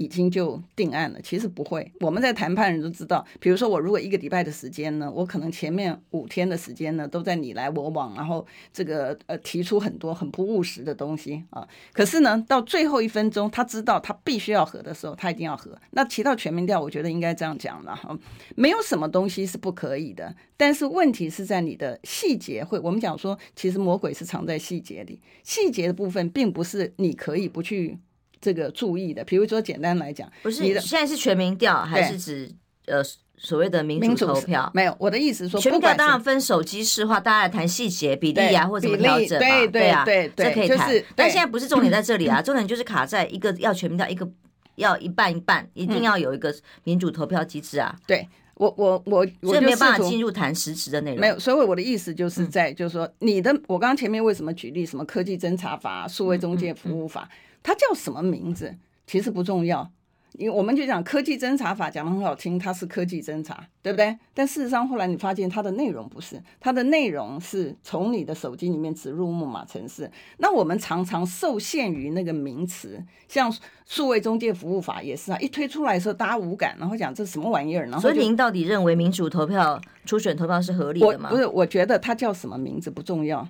[0.00, 1.92] 已经就定案了，其实不会。
[2.00, 11.68] 我们在谈判人都知道，比如说我如果一个礼拜的时间呢，我可能前面五天的时间呢都在你来我往，然后这个呃提出很多很不务实的东西啊。
[11.92, 15.78] 可是呢，到最后一分钟，他知道他必须要和的时候，他一定要和。
[15.90, 18.18] 那提到全民调，我觉得应该这样讲了哈，
[18.56, 22.78] 没有什么东西是不可以的，但是问题是在你的细节会。
[22.78, 27.98] 我们讲说，其实魔鬼是藏在细节里，细节的部分并不是你可以不去。
[28.40, 32.50] 这个注意的，比如说简单来讲，不是你的现在是全民调还是指
[32.86, 33.02] 呃
[33.36, 34.70] 所谓的民主投票？
[34.74, 41.04] 没有，我的意思是说，全民调当然分手机式化，大家来谈细节比例啊，或者怎么调整嘛，对对啊，对对，这可以谈。
[41.16, 44.28] 但现在不是重点在这里啊， 重点就是卡在一个要全民调，一个
[44.76, 47.94] 要一半一半，一定要有一个民主投票机制啊。
[48.06, 51.20] 对我我我我就没有办法进入谈实质的内容。
[51.20, 57.26] 没有，所以我的意思就是在就是说，你的我刚刚前面为什么举例什么科技侦查法、数位中介服务法，
[57.62, 58.76] 它叫什么名字？
[59.06, 59.90] 其实不重要，
[60.34, 64.16] 因为我们就讲科技侦查法讲的很好听，它是科技侦查，对不对？
[64.32, 70.08] 但事实上后来你发现它的内容不是，它的内容是从你的手机里面植入木马程式。
[70.38, 73.52] 那我们常常受限于那个名词，像
[73.84, 81.30] 数位中介服务法也是啊，一推出来的时候大家无感，然后讲这什么玩意儿，然后所以您到底认为民主投票、初选投票是合理的吗？
[81.30, 83.46] 不是，我觉得它叫什么名字不重要。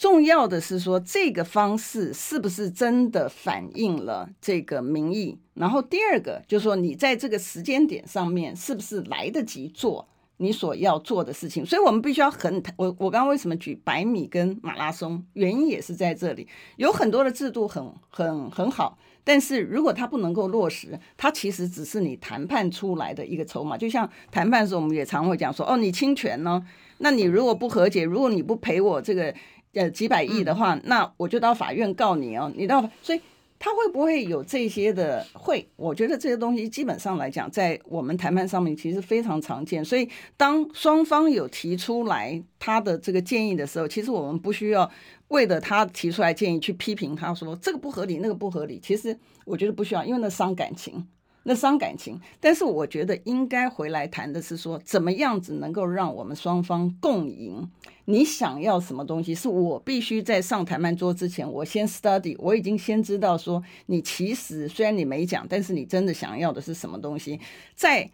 [0.00, 5.38] 重要的是说，这个方式是不是真的反映了这个民意？
[5.52, 10.08] 然后第二个就是说，你在这个时间点上面是不是来得及做
[10.38, 11.66] 你所要做的事情？
[11.66, 23.76] 所以我们必须要很我我刚刚为什么举百米跟马拉松，原因也是在这里，有很多的制度很很很好，但是如果它不能够落实，它其实只是你谈判出来的一个筹码。
[23.76, 26.64] 就像谈判的时候，我们也常会讲说，哦，你侵权呢？
[27.02, 29.34] 那你如果不和解，如果你不赔我这个。
[29.72, 32.52] 呃，几百亿的话，那我就到法院告你哦。
[32.56, 33.20] 你到，所以
[33.56, 35.24] 他会不会有这些的？
[35.32, 39.84] 会，我觉得这些东西基本上来讲，在我们谈判上面其实非常常见。
[39.84, 44.90] 所以当双方有提出来他的这个建议的时候，其实我们不需要
[45.28, 48.80] 为了他提出来建议去批评他说这个不合理，那个不合理。
[48.82, 51.06] 其实我觉得不需要，因为那伤感情。
[51.44, 57.70] 那伤感情，但是我觉得应该回来谈的是说，怎么样子能够让我们双方共赢？
[58.04, 59.34] 你想要什么东西？
[59.34, 67.40] 是我必须在上谈判桌之前，我先 study，我已经先知道说，你其实虽然你没讲，但是你真的想要的是什么东西？
[67.74, 68.10] 在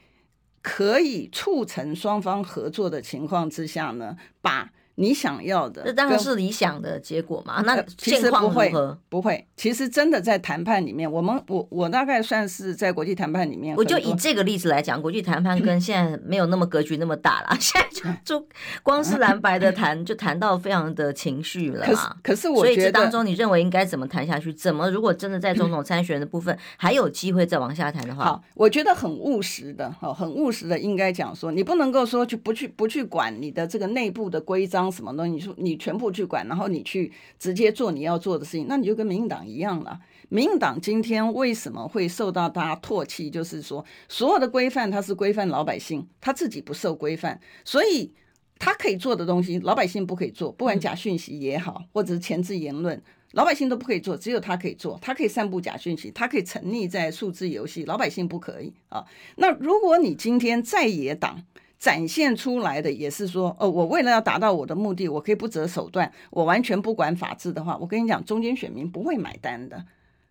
[0.63, 4.73] 可以促成双方合作的情况之下呢，把。
[4.97, 7.63] 你想要的，这当然是理想的结果嘛。
[7.65, 8.73] 那其实不会，
[9.09, 9.47] 不会。
[9.57, 13.77] 其实真的在谈判里面，我们我我大概算是在国际谈判里面。
[13.77, 17.57] 我就以这个例子来讲，国际谈判跟现在没有那么格局那么大了。
[17.61, 17.89] 现在
[18.25, 18.49] 就就
[18.83, 22.17] 光是蓝白的谈，就谈到非常的情绪了嘛。
[22.23, 24.53] 可是我觉得，所以这当中你认为应该怎么谈下去？
[24.53, 28.25] 怎么如果真的在总统参选的部分还有机会再往下谈的话？
[28.25, 35.67] 好，我觉得很务实的，好，很务实的，应该讲说，你不能够说去不去不去管你的这个内部的规章什么东西，你说你。
[35.67, 39.99] 你全部去管，然后你去直接做你要做的事情，那你就跟民进党一样了。
[40.29, 43.29] 民进党今天为什么会受到大家唾弃？
[43.29, 48.13] 就是说，所有的规范它是规范老百姓，他自己不受规范，所以
[48.61, 50.53] 他可以做的东西，老百姓不可以做。
[50.53, 54.97] 不管假讯息也好，或者是前置言论，老百姓都不可以做，只有他可以做。
[55.03, 59.05] 他可以散布假讯息，他可以沉溺在数字游戏，老百姓不可以啊。
[59.35, 61.43] 那如果你今天在野党，
[61.79, 69.85] 展现出来的也是说，哦，我为了要达到我的目的，我可以不择手段，我完全不管法治的话，我跟你讲，中间选民不会买单的，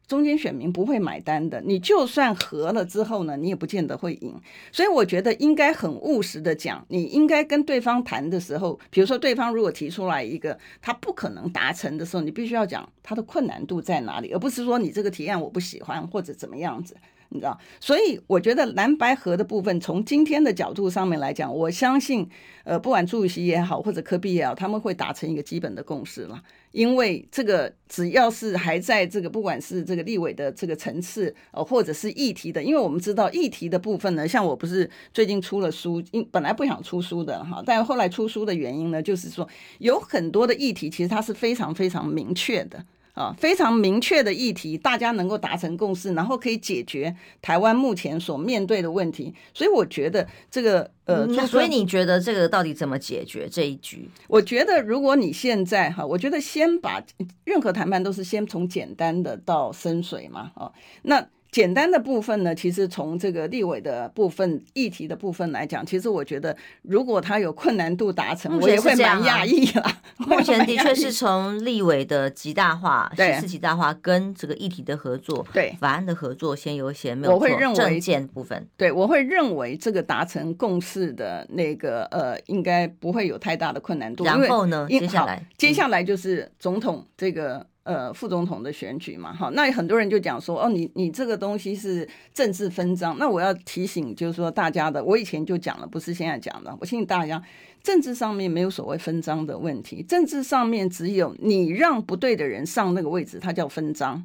[0.08, 1.62] 中间选民不会买单的。
[1.62, 4.34] 你就算和了之后呢，你也不见得会赢。
[4.72, 16.96] 所以我觉得应该很务实的讲，你应该跟对方谈的时候，比如说对方如果提出来一个他不可能达成的时候，你必须要讲他的困难度在哪里，而不是说你这个提案我不喜欢或者怎么样子。
[17.30, 22.30] 你知道，所以我觉得蓝白合的部分，从今天的角度上面来讲，我相信，
[22.64, 26.42] 呃，不管朱主席也好，或者柯 P 也好，他们会达成一个基本的共识了。
[26.72, 39.48] 因为这个只要是还在这个不管是这个立委的这个层次，呃，或者是议题的，因为我们知道议题的部分呢，像我不是最近出了书，因本来不想出书的哈，但后来出书的原因呢，就是说
[39.80, 42.86] 有很多的议题其实它是非常非常明确的。
[43.16, 49.34] 啊，非常明确的议题，大家能够达成共识，然后可以解决台湾目前所面对的问题。
[49.54, 54.10] 所以我觉得这个呃，那所以你觉得这个到底怎么解决这一局？
[54.28, 57.04] 我觉得如果你现在哈，我觉得先把
[57.46, 61.26] 任何谈判都是先从简单的到深水嘛，啊，那。
[61.56, 69.90] 简单的部分呢，其实从这个立委的部分、议题的部分来讲，其实我觉得，如果他有困难度达成，我也会蛮讶异了。
[70.18, 77.34] 目前的确是从立委的极大化、席次极大化跟这个议题的合作、对法案的合作先优先，没有。
[77.34, 84.26] 我会认为政见部分，对我会认为这个达成共识的那个呃，应该不会有太大的困难度。
[84.26, 87.66] 然后呢，接下来接下来就是总统这个。
[87.86, 93.16] 呃，副总统的选举嘛，好，那很多人就讲说，哦，你你这个东西是政治分赃。
[93.20, 96.76] 那我要提醒，就是说大家的，我以前就讲了，不是现在讲的。
[96.82, 97.40] 我提醒大家，
[97.84, 104.20] 政治上面没有所谓分赃的问题，政治上面只有你让不对的人上那个位置，它叫分赃；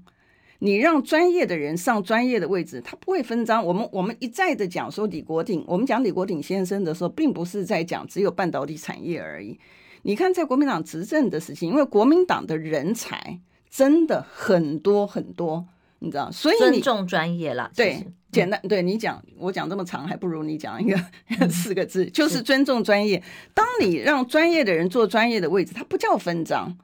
[0.60, 3.62] 你让专业的人上专业的位置，他不会分赃。
[3.62, 9.60] 我们我们一再的讲说李国鼎，我们讲李国鼎先生的时候，并不是在讲只有半导体产业而已。
[10.00, 13.38] 你看，在国民党执政的时期，因为国民党的人才。
[13.70, 15.64] 真的很多很多，
[16.00, 17.70] 你知道，所以你尊重专业啦。
[17.76, 20.98] 对，简单对你讲，我讲这么长，还不如你讲一个
[21.48, 23.22] 四个字，就是尊重专业。
[23.54, 26.76] 当你让专业的人做专业的位置，它不叫分赃，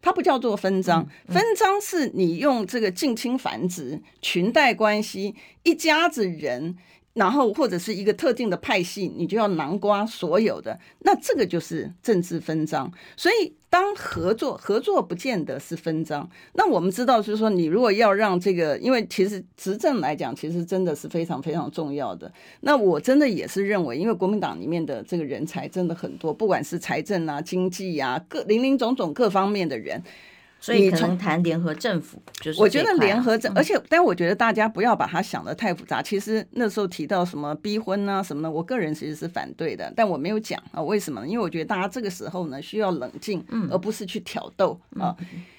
[0.00, 1.08] 它不叫做分赃。
[1.28, 6.76] 分赃是你用这个近亲繁殖、裙带关系，一家子人。
[7.14, 12.90] 然后或者是一个特定的派系，你就要囊括所有的，那这个就是政治分赃。
[13.16, 16.28] 所以当合作，合作不见得是分赃。
[16.54, 22.32] 那我们知道，就是说，你如果要让这个，因为其实执政来讲，其实真的是非常非常重要的。
[22.60, 30.02] 那我真的也是认为，因为国民党里面的这个人才真的很多，不管是财政啊、经济啊，各林林总总各方面的人。
[30.62, 36.00] 所以可能谈联合政府，就是我觉得联合政，而且但我觉得大家不要把它想得太复杂。
[36.00, 41.26] 其实那时候提到什么逼婚啊什么的，我个人其实是反对的，但我没有讲啊，为什么？
[41.26, 45.16] 因为我觉得大家这个时候呢需要冷静，而不是去挑逗啊。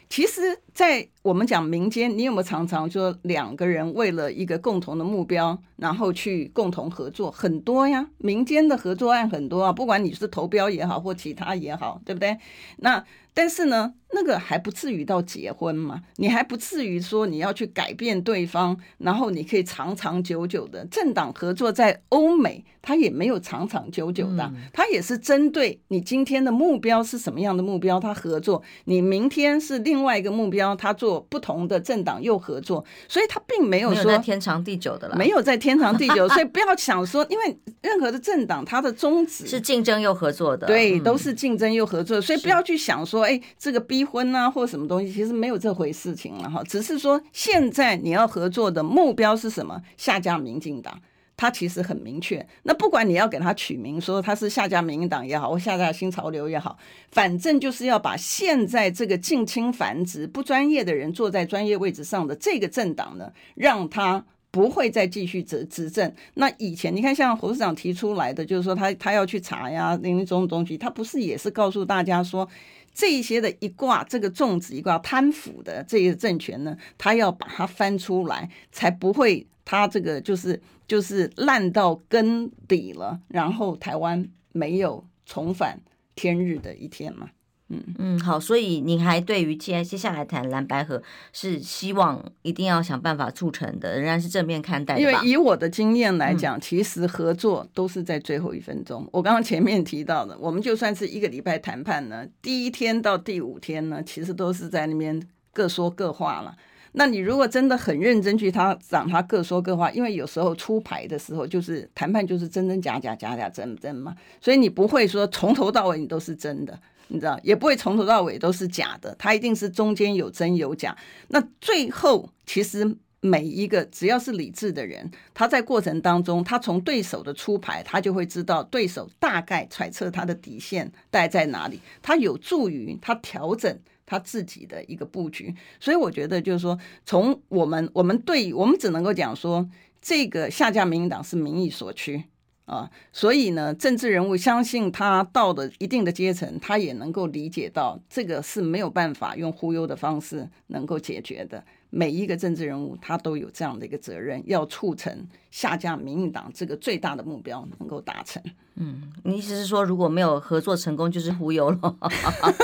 [0.09, 0.41] 其实，
[0.75, 7.31] 在我们讲民间，你有没有常常说两个人为了一个共同的目标，然后去共同合作？
[7.31, 12.37] 很多呀，民间的合作案很多啊，不管你是投标也好，或其他也好，对不对？
[12.77, 43.22] 那但是呢，那个还不至于到结婚嘛，你还不至于说你要去改变对方，然后你可以长长久久的政党合作，在欧美它也没有长长久久的，它也是针对你今天的目标是什么样的目标，它合作，你明天是另外一个目标，它做不同的政党又合作，所以它并没有说在天长地久的了，没有在天长地久， 所以不要想说，因为任何的政党它的宗旨是竞争又合作的，对，都是竞争又合作，所以不要去想说。
[43.25, 46.63] 哎，这个逼婚啊，或什么东西，其实没有这回事情了哈。
[46.63, 49.81] 只是说，现在你要合作的目标是什么？
[49.97, 50.99] 下架民进党，
[51.35, 52.45] 他其实很明确。
[52.63, 56.77] 那不管你要给他取名，说他是下架民进党也好，或下架新潮流也好，
[57.11, 66.13] 反正就是要把现在这个近亲繁殖、不专业的人坐在专业位置上的这个政党呢，让他不会再继续执执政。
[66.35, 72.47] 那以前你看，像侯市长提出来的，就是说他他要去查呀，林林总总东西，他不是也是告诉大家说，
[72.93, 85.81] 这一些的一卦这个粽子一卦贪腐的这个政权呢，他要把它翻出来，才不会他这个就是就是烂到根底了，然后台湾没有重返
[86.15, 87.31] 天日的一天嘛。
[87.73, 95.01] 嗯嗯，好，所以你还对于接接下来谈蓝白合是希望一定要想办法促成的，仍然是正面看待的。
[95.01, 99.03] 因为以我的经验来讲，其实合作都是在最后一分钟。
[99.03, 106.55] 嗯、我刚刚前面提到的，我们就算是一个礼拜谈判呢，第一天到第五天呢，其实都是在那边各说各话了。
[106.95, 116.79] 那你如果真的很认真去他讲他各说各话，因为有时候出牌的时候就是谈判就是真真假假假假真真嘛，所以你不会说从头到尾你都是真的。
[117.07, 120.95] 你知道，也不会从头到尾都是假的，它一定是中间有真有假。
[121.27, 135.55] 那最后，其实每一个只要是理智的人，他在过程当中，他从对手的出牌，他就会知道对手大概揣测他的底线带在哪里，他有助于他调整他自己的一个布局。
[135.79, 139.69] 所以我觉得，就是说，从我们我们对我们只能够讲说，
[140.01, 142.25] 这个下架民进党是民意所趋。
[142.65, 151.63] 啊，所以呢，政治人物相信他到的一定的阶层，他也能够理解到这个是没有办法用忽悠的方式能够解决的。
[151.89, 158.41] 每一个政治人物，他都有这样的一个责任，要促成下架民进党这个最大的目标能够达成。
[158.75, 161.95] 嗯，你意思是说，如果没有合作成功，就是忽悠了？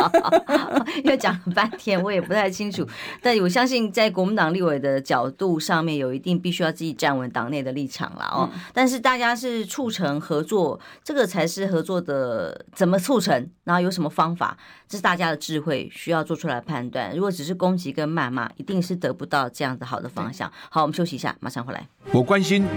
[1.03, 2.83] 因为讲了半天，我也不太清楚。
[3.21, 8.49] 但我相信，在国民党立委的角度上面，有一定必须要自己站稳党内的立场了哦。
[8.51, 17.13] 嗯、但是大家是促成合作，这个才是合作的怎么促成，然后有什么方法，这是大家的智慧需要做出来判断。
[17.13, 20.51] 如果只是攻击跟谩骂，一定是得不到这样的好的方向。
[20.71, 21.87] 好，我们休息一下，马上回来。
[22.11, 22.65] 我关心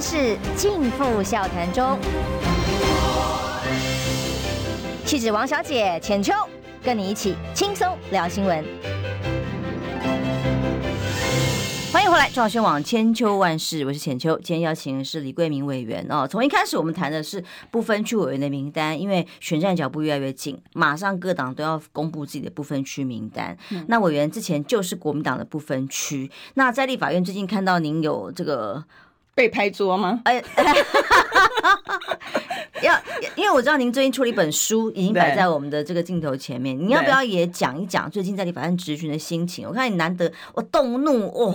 [0.00, 1.98] 万世尽付笑谈中。
[5.04, 6.32] 气质王小姐浅秋，
[6.82, 8.64] 跟你一起轻松聊新闻。
[11.92, 14.36] 欢迎回来，中广宣网千秋万事，我是浅秋。
[14.38, 16.26] 今天邀请的是李桂明委员哦。
[16.26, 23.54] 从一开始我们谈的是不分区委员的名单，因为选战脚步越来越近，马上各党都要公布自己的不分区名单。
[23.70, 26.30] 嗯、那委员之前就是国民党的不分区。
[26.54, 28.82] 那在立法院最近看到您有这个。
[29.34, 30.20] 被拍桌吗？
[30.24, 30.42] 哎，
[32.82, 32.98] 要
[33.36, 39.66] 因为我知道您最近出了一本书，已经摆在我们的这个镜头前面，你要不要也讲一讲最近在你法院质询的心情？
[39.68, 41.54] 我看你难得我动怒哦。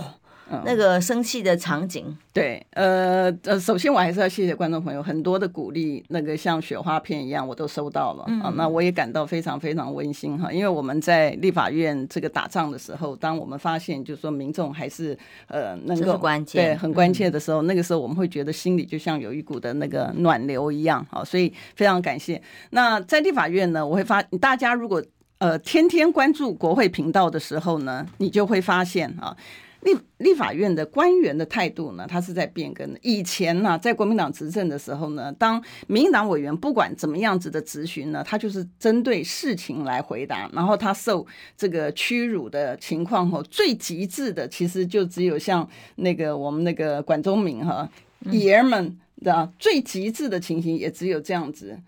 [0.64, 15.18] 那个生气的场景，嗯、对，呃呃，首先我还是要谢谢观众朋友很多的鼓励，那个像雪花片一样，我都收到了、嗯、啊，那我也感到非常非常温馨哈，因为我们在立法院这个打仗的时候，当我们发现就是说民众还是
[15.48, 22.40] 呃能够关键对很关切的时候、嗯，那个时候我们会觉得心里就像有一股的那个暖流一样啊，所以非常感谢。
[22.70, 25.02] 那在立法院呢，我会发大家如果
[25.38, 29.36] 呃天天关注国会频道的时候呢，你就会发现啊。
[29.86, 32.98] 立立法院的官员的态度呢，他是在变更的。
[33.02, 40.50] 以前呢，在国民党执政的时候呢，当民进党委员不管怎么样子的质询呢，他就是针对事情来回答。
[40.52, 41.24] 然后他受
[41.56, 47.88] 这个屈辱的情况后，最极致的其实就只有像那个我们那个管中明哈
[48.32, 51.78] 爷们的最极致的情形，也只有这样子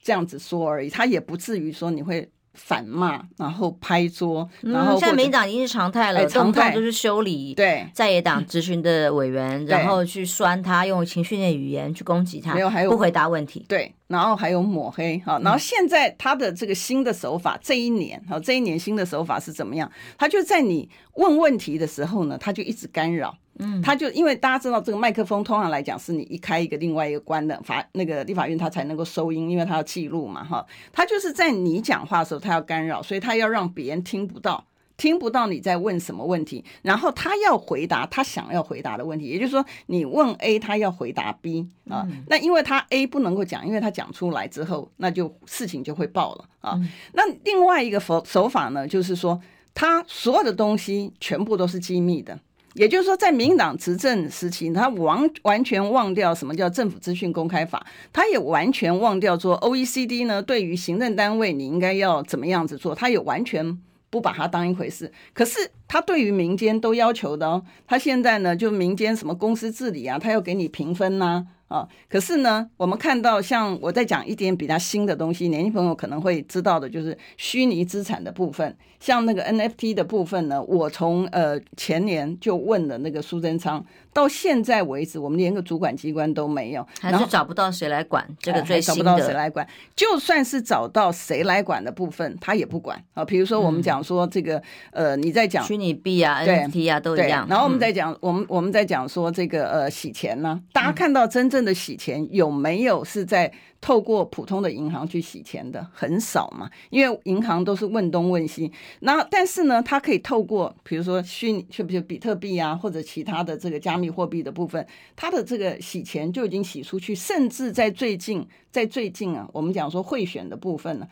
[0.00, 0.88] 这样子说而已。
[0.88, 2.30] 他也不至于说你会。
[2.58, 19.90] 反骂，然后拍桌，然后、嗯、现在民进党已经是常态了，常态就是修理对在野党咨询的委员，然后去酸他，用情绪的语言去攻击他，没有还有不回答问题，对，然后还有抹黑，哈，然后现在他的这个新的手法，嗯、这一年，哈，这一年新的手法是怎么样？
[20.18, 23.36] 他就在你问问题的时候呢，他就一直干扰。
[23.58, 30.64] 嗯，他就因为大家知道这个麦克风通常来讲是你一开一个另外一个关的法那个立法院他才能够收音，因为他要记录嘛哈。
[30.92, 34.64] 他就是在你讲话的时候他要干扰，所以他要让别人听不到，
[34.96, 42.06] 听不到你在问什么问题，然后他要回答他想要回答的问题，也就是说你问 A 他要回答 B 啊。
[42.28, 46.78] 那因为他 A 不能够讲，因为他讲出来之后那就事情就会爆了啊。
[47.12, 49.40] 那另外一个手手法呢，就是说
[49.74, 52.38] 他所有的东西全部都是机密的。
[52.78, 63.76] 也就是说，在民党执政时期，他完完全忘掉什么叫政府资讯公开法，他也完全忘掉说 OECD 呢，对于行政单位你应该要怎么样子做，他也完全
[64.10, 65.12] 不把它当一回事。
[65.34, 65.58] 可是
[65.88, 71.46] 他对于民间都要求的哦，他现在呢，就民间什么公司治理啊，他要给你评分呐。
[71.68, 83.84] 啊可是呢，我们看到像我在讲一点比较新的东西，年轻朋友可能会知道的，就是虚拟资产的部分，像那个 NFT 的部分呢，我从呃前年就问了那个苏贞昌。
[84.18, 89.04] 到现在为止，我们连个主管机关都没有，还是找不到谁来管这个最新的。
[89.04, 89.64] 找不到谁来管，
[89.94, 93.24] 就算是找到谁来管的部分，他也不管啊。
[93.24, 94.60] 比如说，我们讲说这个，
[94.90, 97.46] 呃，你在讲虚拟币啊、NFT 啊都一样。
[97.48, 103.52] 然后我们在讲，我们我们在讲说这个呃洗钱呢，大家看到真正的洗钱有没有是在？
[103.80, 108.72] 透过普通的银行去洗钱的很少嘛，因为银行都是问东问西。
[109.00, 117.14] 那但是呢，它可以透过比如说虚拟，就比如比特币啊，或者其他的这个加密货币的部分，它的这个洗钱就已经洗出去。
[117.14, 121.06] 甚至在最近，在最近啊，我们讲说贿选的部分呢，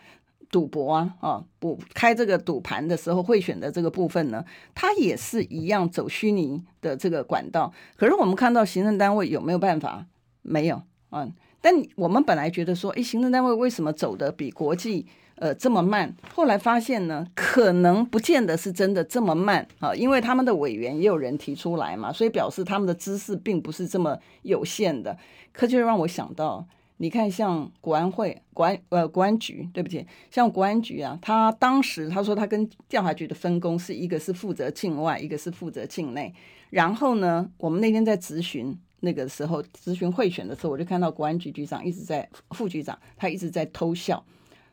[0.50, 4.44] 赌博啊啊，不开这个赌盘的时候贿选的这个部分呢，
[4.74, 7.72] 它也是一样走虚拟的这个管道。
[7.96, 10.06] 可是我们看到行政单位有没有办法？
[10.42, 11.28] 没有啊。
[11.66, 15.04] 但我们本来觉得说，诶，行政单位为什么走得比国际
[15.34, 16.14] 呃这么慢？
[16.32, 25.18] 后来发现呢，可能不见得是真的这么慢啊，因为他们的委员也有人提出来嘛，所以表示他们的知识并不是这么有限的。
[25.52, 26.64] 可就让我想到，
[26.98, 36.32] 你看像国安会、国安呃国安局，对不起，像国安局啊，他当时他说他跟调查局的分工是一个是负责境外，一个是负责境内。
[36.70, 38.78] 然后呢，我们那天在咨询。
[39.06, 44.20] 那个时候咨询贿选的时候，我就看到国安局局长一直在副局长，他一直在偷笑。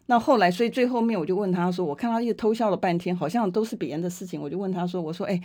[0.07, 5.39] 那后来，所以最后面我就问他说：“我看他一直偷笑了半天，好像都是别人的事情。”我就问他说：“我说，哎，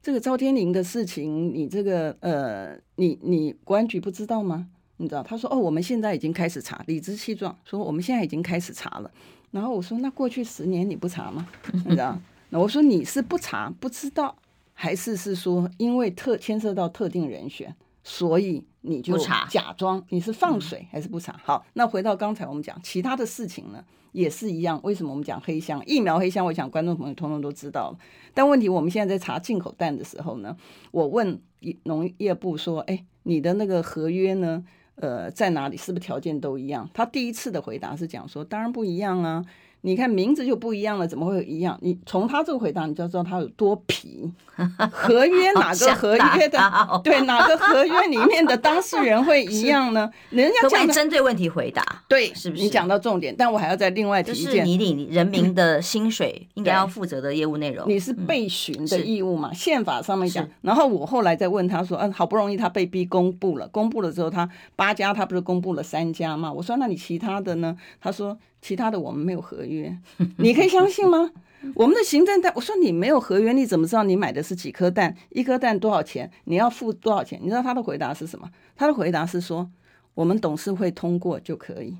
[0.00, 4.68] 这个赵天麟的事情，你这个呃，你你国安局不知道吗？
[4.98, 9.10] 你知道？”他说：“哦，我们现在已经开始查，理直气壮说我们现在已经开始查了。”
[9.50, 11.46] 然后我说：“那过去十年你不查吗？
[11.72, 12.18] 你知道？”
[12.48, 14.34] 那我说：“你是不查不知道，
[14.72, 17.74] 还是是说因为特牵涉到特定人选？”
[18.04, 19.16] 所以你就
[19.48, 21.40] 假装你是放水还是不查？
[21.44, 24.80] 好，那回到刚才我们讲其他的事情呢，也是一样。
[24.82, 26.44] 为什么我们讲黑箱疫苗黑箱？
[26.44, 27.98] 我想观众朋友通通都知道了。
[28.34, 30.56] 但问题我们现在在查进口蛋的时候呢，
[30.90, 31.40] 我问
[31.84, 34.64] 农业部说：“哎，你的那个合约呢？
[34.96, 35.76] 呃，在哪里？
[35.76, 39.44] 是不是条件都一样？”他第一次的回答是讲说：“当然不一样啊。”
[39.82, 41.78] 你看名字就不一样了，怎么会一样？
[41.82, 44.32] 你从他这个回答，你就知道他有多皮。
[44.92, 46.60] 合约哪个合约的？
[47.02, 50.08] 对，哪个合约里面的当事人会一 样呢？
[50.30, 52.62] 人家讲针对问题回答，对，是不是？
[52.62, 57.88] 你讲到重点，但我还要再另外提一件，就是你领人民的薪水应该要负责的业务内容。
[57.88, 59.52] 你是被询的义务嘛？
[59.52, 60.46] 宪法上面讲。
[60.60, 66.52] 然后我后来再问他说，嗯，好不容易他被逼公布了，公布了之后他八家他不是公布了三家嘛？
[66.52, 67.76] 我说那你其他的呢？
[68.00, 68.38] 他说。
[68.62, 69.94] 其他的我们没有合约，
[70.38, 71.32] 你可以相信吗？
[71.74, 75.14] 我们的行政单，我说你没有合约，你怎么知道你买的是几颗蛋？
[75.30, 76.30] 一颗蛋多少钱？
[76.44, 77.38] 你要付多少钱？
[77.42, 78.50] 你知道他的回答是什么？
[78.74, 79.70] 他的回答是说，
[80.14, 81.98] 我们董事会通过就可以，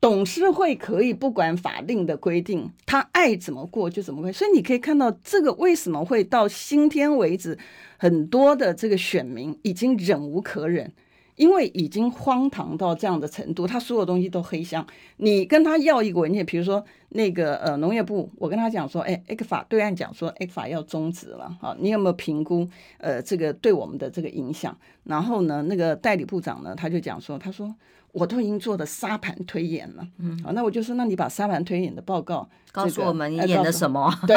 [0.00, 4.32] 董事会可以不管法令的规定，他爱怎么过就怎么过。
[4.32, 7.58] 所以你可以看到，这个为什么会到今天为止，
[7.98, 10.92] 很多的这个选民已经忍无可忍。
[11.36, 14.86] 因为已经荒唐到这样的程度，他所有东西都黑箱。
[15.16, 22.68] 你跟他要一个文件，比如说那个呃农业部，我跟他讲说，哎，ECFA 对岸讲说 ECFA 要终止了，好，你有没有评估
[22.98, 24.76] 呃这个对我们的这个影响？
[25.04, 27.74] 然后呢，那个代理部长呢，他就讲说，他说
[28.12, 34.12] 我都已经做的沙盘推演了，嗯，好，那我就说，那你把沙盘推演的报告告诉我们，你演的什么？
[34.26, 34.36] 对，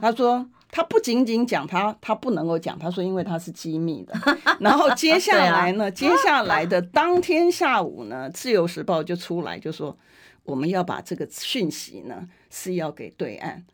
[0.00, 0.46] 他说。
[0.70, 2.78] 他不仅仅讲他，他不能够讲。
[2.78, 4.14] 他说，因为他是机密的。
[4.60, 9.96] 然后接下来呢，接下来的当天下午呢，《自由时报》就出来就说，
[10.44, 13.64] 我们要把这个讯息呢是要给对岸。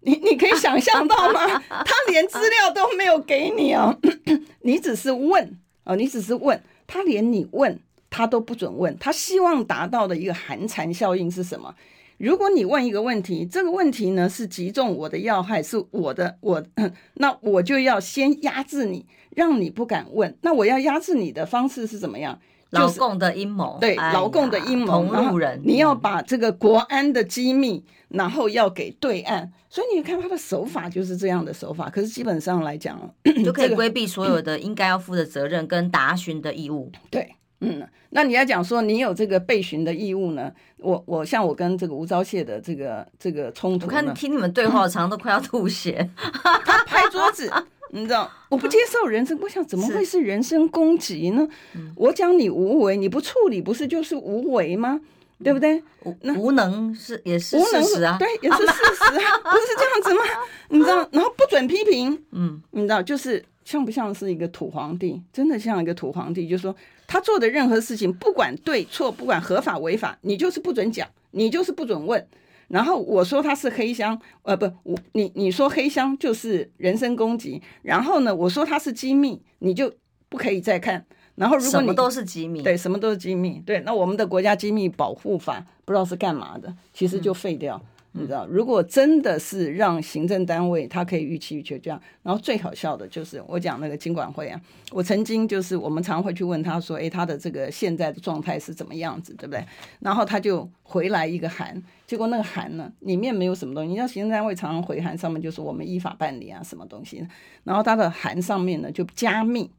[0.00, 1.40] 你你可以想象到吗？
[1.68, 3.98] 他连资料都没有给你哦，
[4.62, 8.96] 你只是问哦，你只是问他，连你问他都不准问。
[8.98, 11.74] 他希望达到的一个寒蝉效应是什么？
[12.18, 16.64] 如果你问一个问题，这个问题呢是击中我的要害，是我的我，
[17.14, 20.36] 那我就要先压制你，让你不敢问。
[20.42, 22.38] 那我要压制你的方式是怎么样？
[22.72, 29.52] 就是、劳共的阴谋，对，哎、劳共的阴谋，同路人，你要把这个国安的机密，然后要给对岸。
[29.70, 31.88] 所以你看他的手法就是这样的手法。
[31.88, 32.98] 可是基本上来讲，
[33.44, 36.90] 就可以规避所有的应该要负的责任跟答询的义务。
[37.08, 37.36] 对。
[37.60, 40.52] 嗯，那你要讲说你有这个被询的义务呢？
[40.78, 46.08] 我我像我跟这个吴钊燮的这个这个冲突，我看听你们对话，常常都快要吐血。
[46.64, 47.50] 他拍桌子，
[47.90, 51.48] 你知道，我不接受人身，我想怎么会是人身攻击呢？
[51.96, 55.00] 我讲你无为，你不处理，不是就是无为吗？
[55.42, 55.82] 对不对？
[56.22, 60.20] 那无能是也是事实啊，对，也是事实啊， 不是这样子吗？
[60.68, 65.20] 你知道，然后不准批评，嗯，你知道，就是像不像是一个土皇帝？
[65.30, 66.74] 真的像一个土皇帝，就是说。
[67.08, 72.26] 他做的任何事情，不管对错，不管合法违法，你就是不准讲，你就是不准问。
[72.66, 77.62] 然后我说他是黑箱，呃，不，我你你说黑箱就是人身攻击。
[77.82, 79.94] 然后呢，我说他是机密，你就
[80.28, 81.06] 不可以再看。
[81.36, 87.80] 然后如果你什么都是机密，对，什么都是机密，对，那我们的国家机密保护法不知道是干嘛的，其实就废掉。
[87.80, 87.86] 嗯
[88.18, 94.58] 你知道，如果真的是让行政单位他可以预期预求这样，然后最好笑的就是我讲那个经管会啊，
[94.90, 99.62] 我曾经就是我们常会去问他说，诶，他的这个现在的状态是怎么样子，对不对？
[100.00, 107.22] 然后他就回来一个函，结果那个函呢里面没有什么东西，你知道行政单位常常回函上面就是我们依法办理啊什么东西，
[107.64, 109.70] 然后他的函上面呢就加密，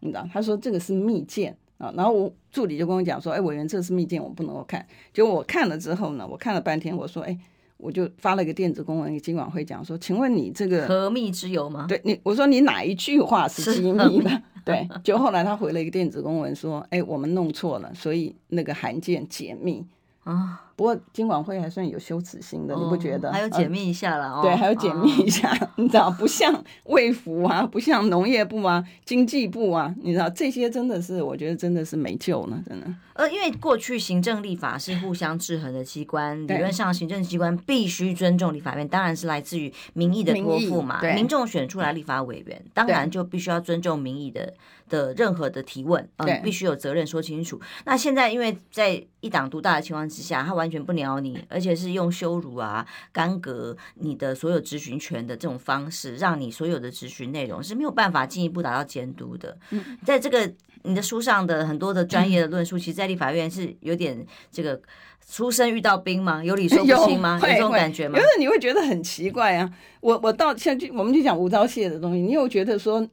[0.00, 4.84] 你知道，他说这个是密件啊，然后我助理就跟我讲说，诶，委员这是密件，我不能够看。
[5.12, 7.38] 结果我看了之后呢，我看了半天，我说，诶。
[7.78, 11.86] 我就发了一个电子公文给金管会讲说，请问你这个何密之有吗？
[11.88, 14.42] 对你，我说你哪一句话是机密的？
[14.64, 19.86] 对，就后来他回了一个电子公文说，哎，我们弄错了，所以那个函件解密
[20.24, 20.64] 啊。
[20.78, 23.32] 不过金管会还算有羞耻心的，哦、你不觉得？
[23.32, 32.86] 还有解密一下了，呃、对，还有解密一下，哦、 你知道，不像卫福啊，不像农业部啊，经济部啊，你知道这些真的是，我觉得真的是没救了，真的。
[33.14, 44.54] 呃，因为过去行政立法是互相制衡的机关，理论上行政机关必须尊重立法院，当然是来自于民意的托付嘛，民众选出来立法委员，当然就必须要尊重民意的
[44.88, 47.60] 的任何的提问，嗯，必须有责任说清楚。
[47.84, 59.56] 那现在因为在一党独大的情况之下，他完全不鸟你，而且是用羞辱啊、干戈你的所有咨询权的这种方式，让你所有的咨询内容是没有办法进一步达到监督的。
[59.70, 60.52] 嗯，在这个
[60.82, 64.80] 你的书上的很多的专业的论述，其实，在立法院是有点这个
[65.28, 66.42] 出生遇到兵吗？
[66.44, 67.38] 有理说不清吗？
[67.42, 68.18] 有， 有这种感觉吗？
[68.18, 69.70] 有的你会觉得很奇怪啊。
[70.00, 73.06] 我我到现在就我们就讲吴钊燮的东西，你有觉得说？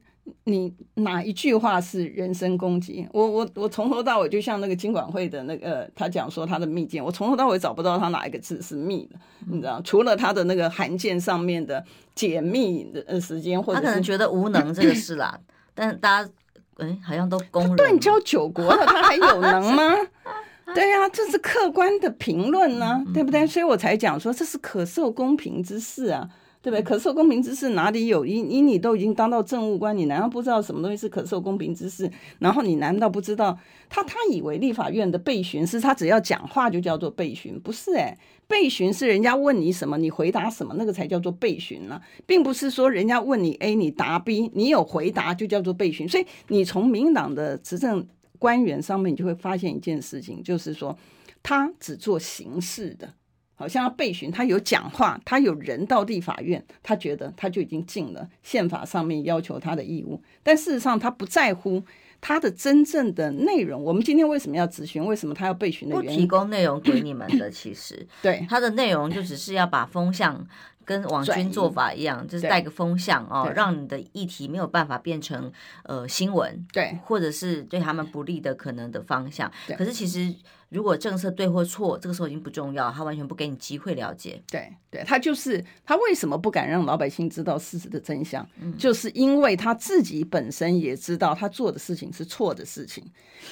[0.46, 3.08] 你哪一句话是人身攻击？
[3.12, 9.16] 我我我从头到尾就像那个金管会的那个，他讲说他的密件，我从头到尾找不到他哪一个字是密的，
[9.48, 9.82] 你知道？
[9.84, 11.84] 除了他的那个函件上面的
[12.16, 15.40] 解密的时间，或者他可能觉得无能这个事啦，
[15.76, 16.30] 但大家
[16.78, 17.76] 哎好像都公认。
[17.76, 19.94] 断交九国了，他还有能吗？
[20.74, 23.46] 对呀、啊，这是客观的评论呢，对不对？
[23.46, 26.28] 所以我才讲说这是可受公平之事啊。
[26.66, 26.82] 对不对？
[26.82, 28.26] 可受公平之事哪里有？
[28.26, 32.12] 你你你都已经当到政务官，你难道不知道什么东西是可受公平之事？
[32.40, 33.56] 然后你难道不知道？
[33.88, 46.10] 他他以为立法院的备询是他只要讲话就叫做备询，不是诶，备询是人家问你什么，你回答什么，那个才叫做备询呢，并不是说人家问你 A，你答 B，你有回答就叫做备询。
[46.10, 48.04] 所以你从民党的执政
[48.40, 50.98] 官员上面，你就会发现一件事情，就是说
[51.44, 53.14] 他只做形式的。
[53.56, 60.22] 好像要备询，他有讲话，他有人到地法院，他觉得他就已经尽了宪法上面要求他的义务。
[60.44, 61.84] 但事实上，他不在乎
[62.20, 63.84] 他的真正的内容。
[63.84, 65.06] 我们今天为什么要质询？
[65.06, 66.20] 为什么他要备询的原因？
[66.20, 70.46] 不提供内容给你们的，其实 对他的内容就只是要把风向。
[70.88, 75.52] 跟网军做法一样，就是带个风向哦，让你的议题没有办法变成
[75.82, 79.52] 呃新闻，对，或者是对他们不利的可能的方向。
[79.76, 80.32] 可是其实
[80.76, 84.44] 如果政策对或错，这个时候已经不重要，他完全不给你机会了解。
[84.52, 88.46] 对，对他就是他为什么不敢让老百姓知道事实的真相？
[88.62, 93.02] 嗯，就是因为他自己本身也知道他做的事情是错的事情。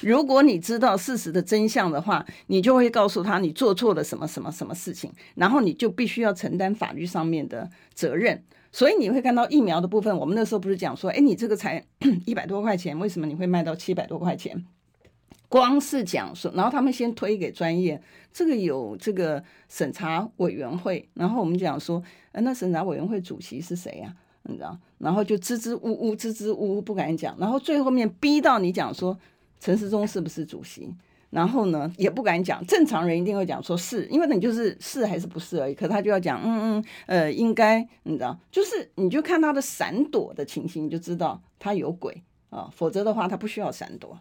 [0.02, 10.14] 如果你知道事实的真相的话，你就会告诉他你做错了什么什么什么事情，然后你就必须要承担法律上面的责任，所以你会看到疫苗的部分。
[10.14, 11.82] 我们那时候不是讲说，哎，你这个才
[12.26, 14.62] 一百多块钱，为什么你会卖到七百多块钱？
[15.48, 18.00] 光是讲说，然后他们先推给专业，
[18.32, 24.14] 这个有这个审查委员会，然后我们讲说，呃，那审查委员会主席是谁呀？
[24.44, 24.76] 你知道？
[24.98, 29.16] 然后就支支吾吾，支支吾吾不敢讲，然后最后面逼到你讲说，
[29.60, 30.92] 陈时中是不是主席？
[31.30, 35.74] 然后呢，也不敢讲，正常人一定会讲说是，因为你就是是还是不是而已。
[35.74, 44.16] 可他就要讲，嗯嗯，呃，应该，你知道，就是你就看他的闪躲的情形，你就知道他有鬼啊，否则的话他不需要闪躲。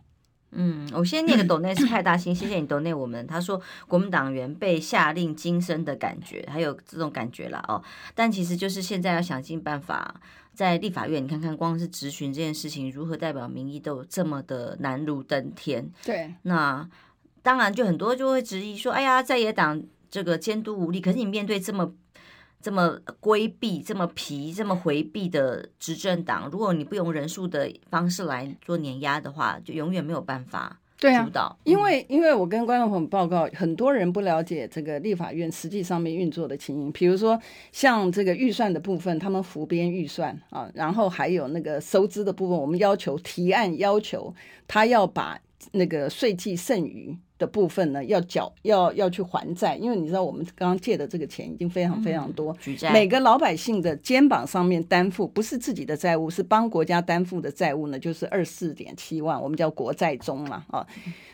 [0.56, 3.26] 嗯，我先念个斗内 是派大星，谢谢你斗内我们。
[3.28, 7.82] 他说国民党员被下令噤声的感觉，还有这种感觉啦哦。
[8.14, 10.16] 但其实就是现在要想尽办法，
[10.54, 15.89] 在立法院，你看看光是质询这件事情，如何代表民意都有这么的难如登天。
[16.04, 16.88] 对，那
[17.41, 21.93] 当然就很多就会质疑说，哎呀，在野党这个监督无力，可是你面对这么。
[22.64, 31.09] 这么规避、这么皮、这么回避的执政党，如果你不用人数的方式来做碾压的话，就永远没有办法主导。
[31.26, 36.89] 对啊，因为因为我跟观众朋友报告，很多人不了解这个立法院实际上面运作的情形。
[36.93, 37.38] 比如说
[37.74, 44.34] 像这个预算的部分，他们浮编预算啊，然后还有那个收支的部分，我们要求提案要求
[44.66, 45.38] 他要把
[45.72, 47.18] 那个税计剩余。
[47.39, 60.88] 的部分呢，要缴要要去还债，因为你知道我们刚刚借的这个钱已经非常非常多，嗯、每个老百姓的肩膀上面担负不是自己的债务，是帮国家担负的债务呢，就是二四点七万，我们叫国债中嘛啊。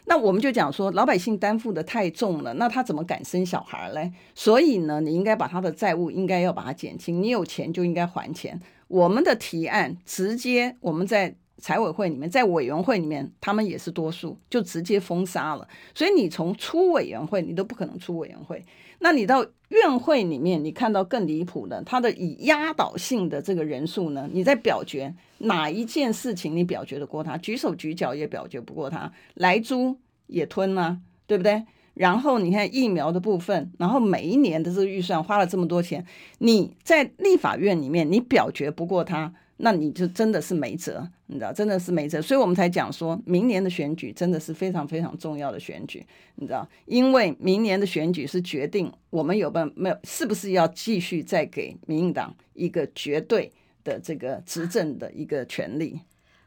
[0.06, 4.12] 那我们就讲说，老百姓担负的太重了，那他怎么敢生小孩嘞？
[4.34, 8.60] 所以呢，你应该把他的债务应该要把它减轻，你有钱就应该还钱。
[8.88, 11.36] 我们的提案直接我们在。
[11.60, 15.68] 财委会里面，在委员会里面，他们也是多数，就直接封杀了。
[15.93, 18.64] 所以你从出委员会，你都不可能出委员会。
[18.99, 27.38] 那你到院会里面，你看到更离谱的，他的以压倒性的这个人数呢，你在表决哪一件事情，你表决得过他？
[27.38, 29.97] 举手举脚也表决不过他，来猪
[30.28, 31.64] 也吞了，对不对？
[31.93, 36.05] 然后你看疫苗的部分，然后每一年的这个预算花了这么多钱，
[36.38, 39.34] 你在立法院里面，你表决不过他。
[39.62, 46.05] 那你就真的是没辙，你知道，真的是没辙，所以我们才讲说，明年的选举真的是非常非常重要的选举，
[46.36, 53.51] 你知道，因为明年的选举是决定我们有办没有，是不是要继续再给民进党一个绝对
[53.84, 55.99] 的这个执政的一个权利。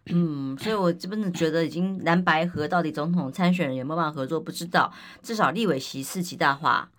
[0.07, 4.91] 嗯，所以我真的觉得已经蓝白和到底总统参选人有没有办法合作，不知道，
[5.23, 6.91] 至少立委席次极大化。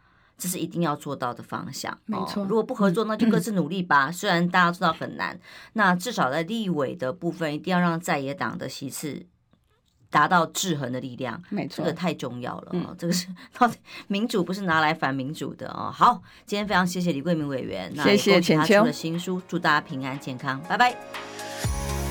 [0.43, 2.43] 这是一定要做到的方向，没错。
[2.43, 4.11] 哦，如果不合作，那就各自努力吧。
[4.11, 5.39] 虽然大家知道很难，
[5.71, 9.25] 那至少在立委的部分，一定要让在野党的席次
[10.09, 11.41] 达到制衡的力量。
[11.49, 12.71] 没错，这个太重要了。
[12.73, 13.25] 哦，这个是
[13.57, 13.77] 到底
[14.07, 15.89] 民主不是拿来反民主的哦。
[15.89, 18.63] 好，今天非常谢谢李桂明委员，谢谢浅秋。
[18.63, 22.02] 那他出了新书，祝大家平安健康，拜拜。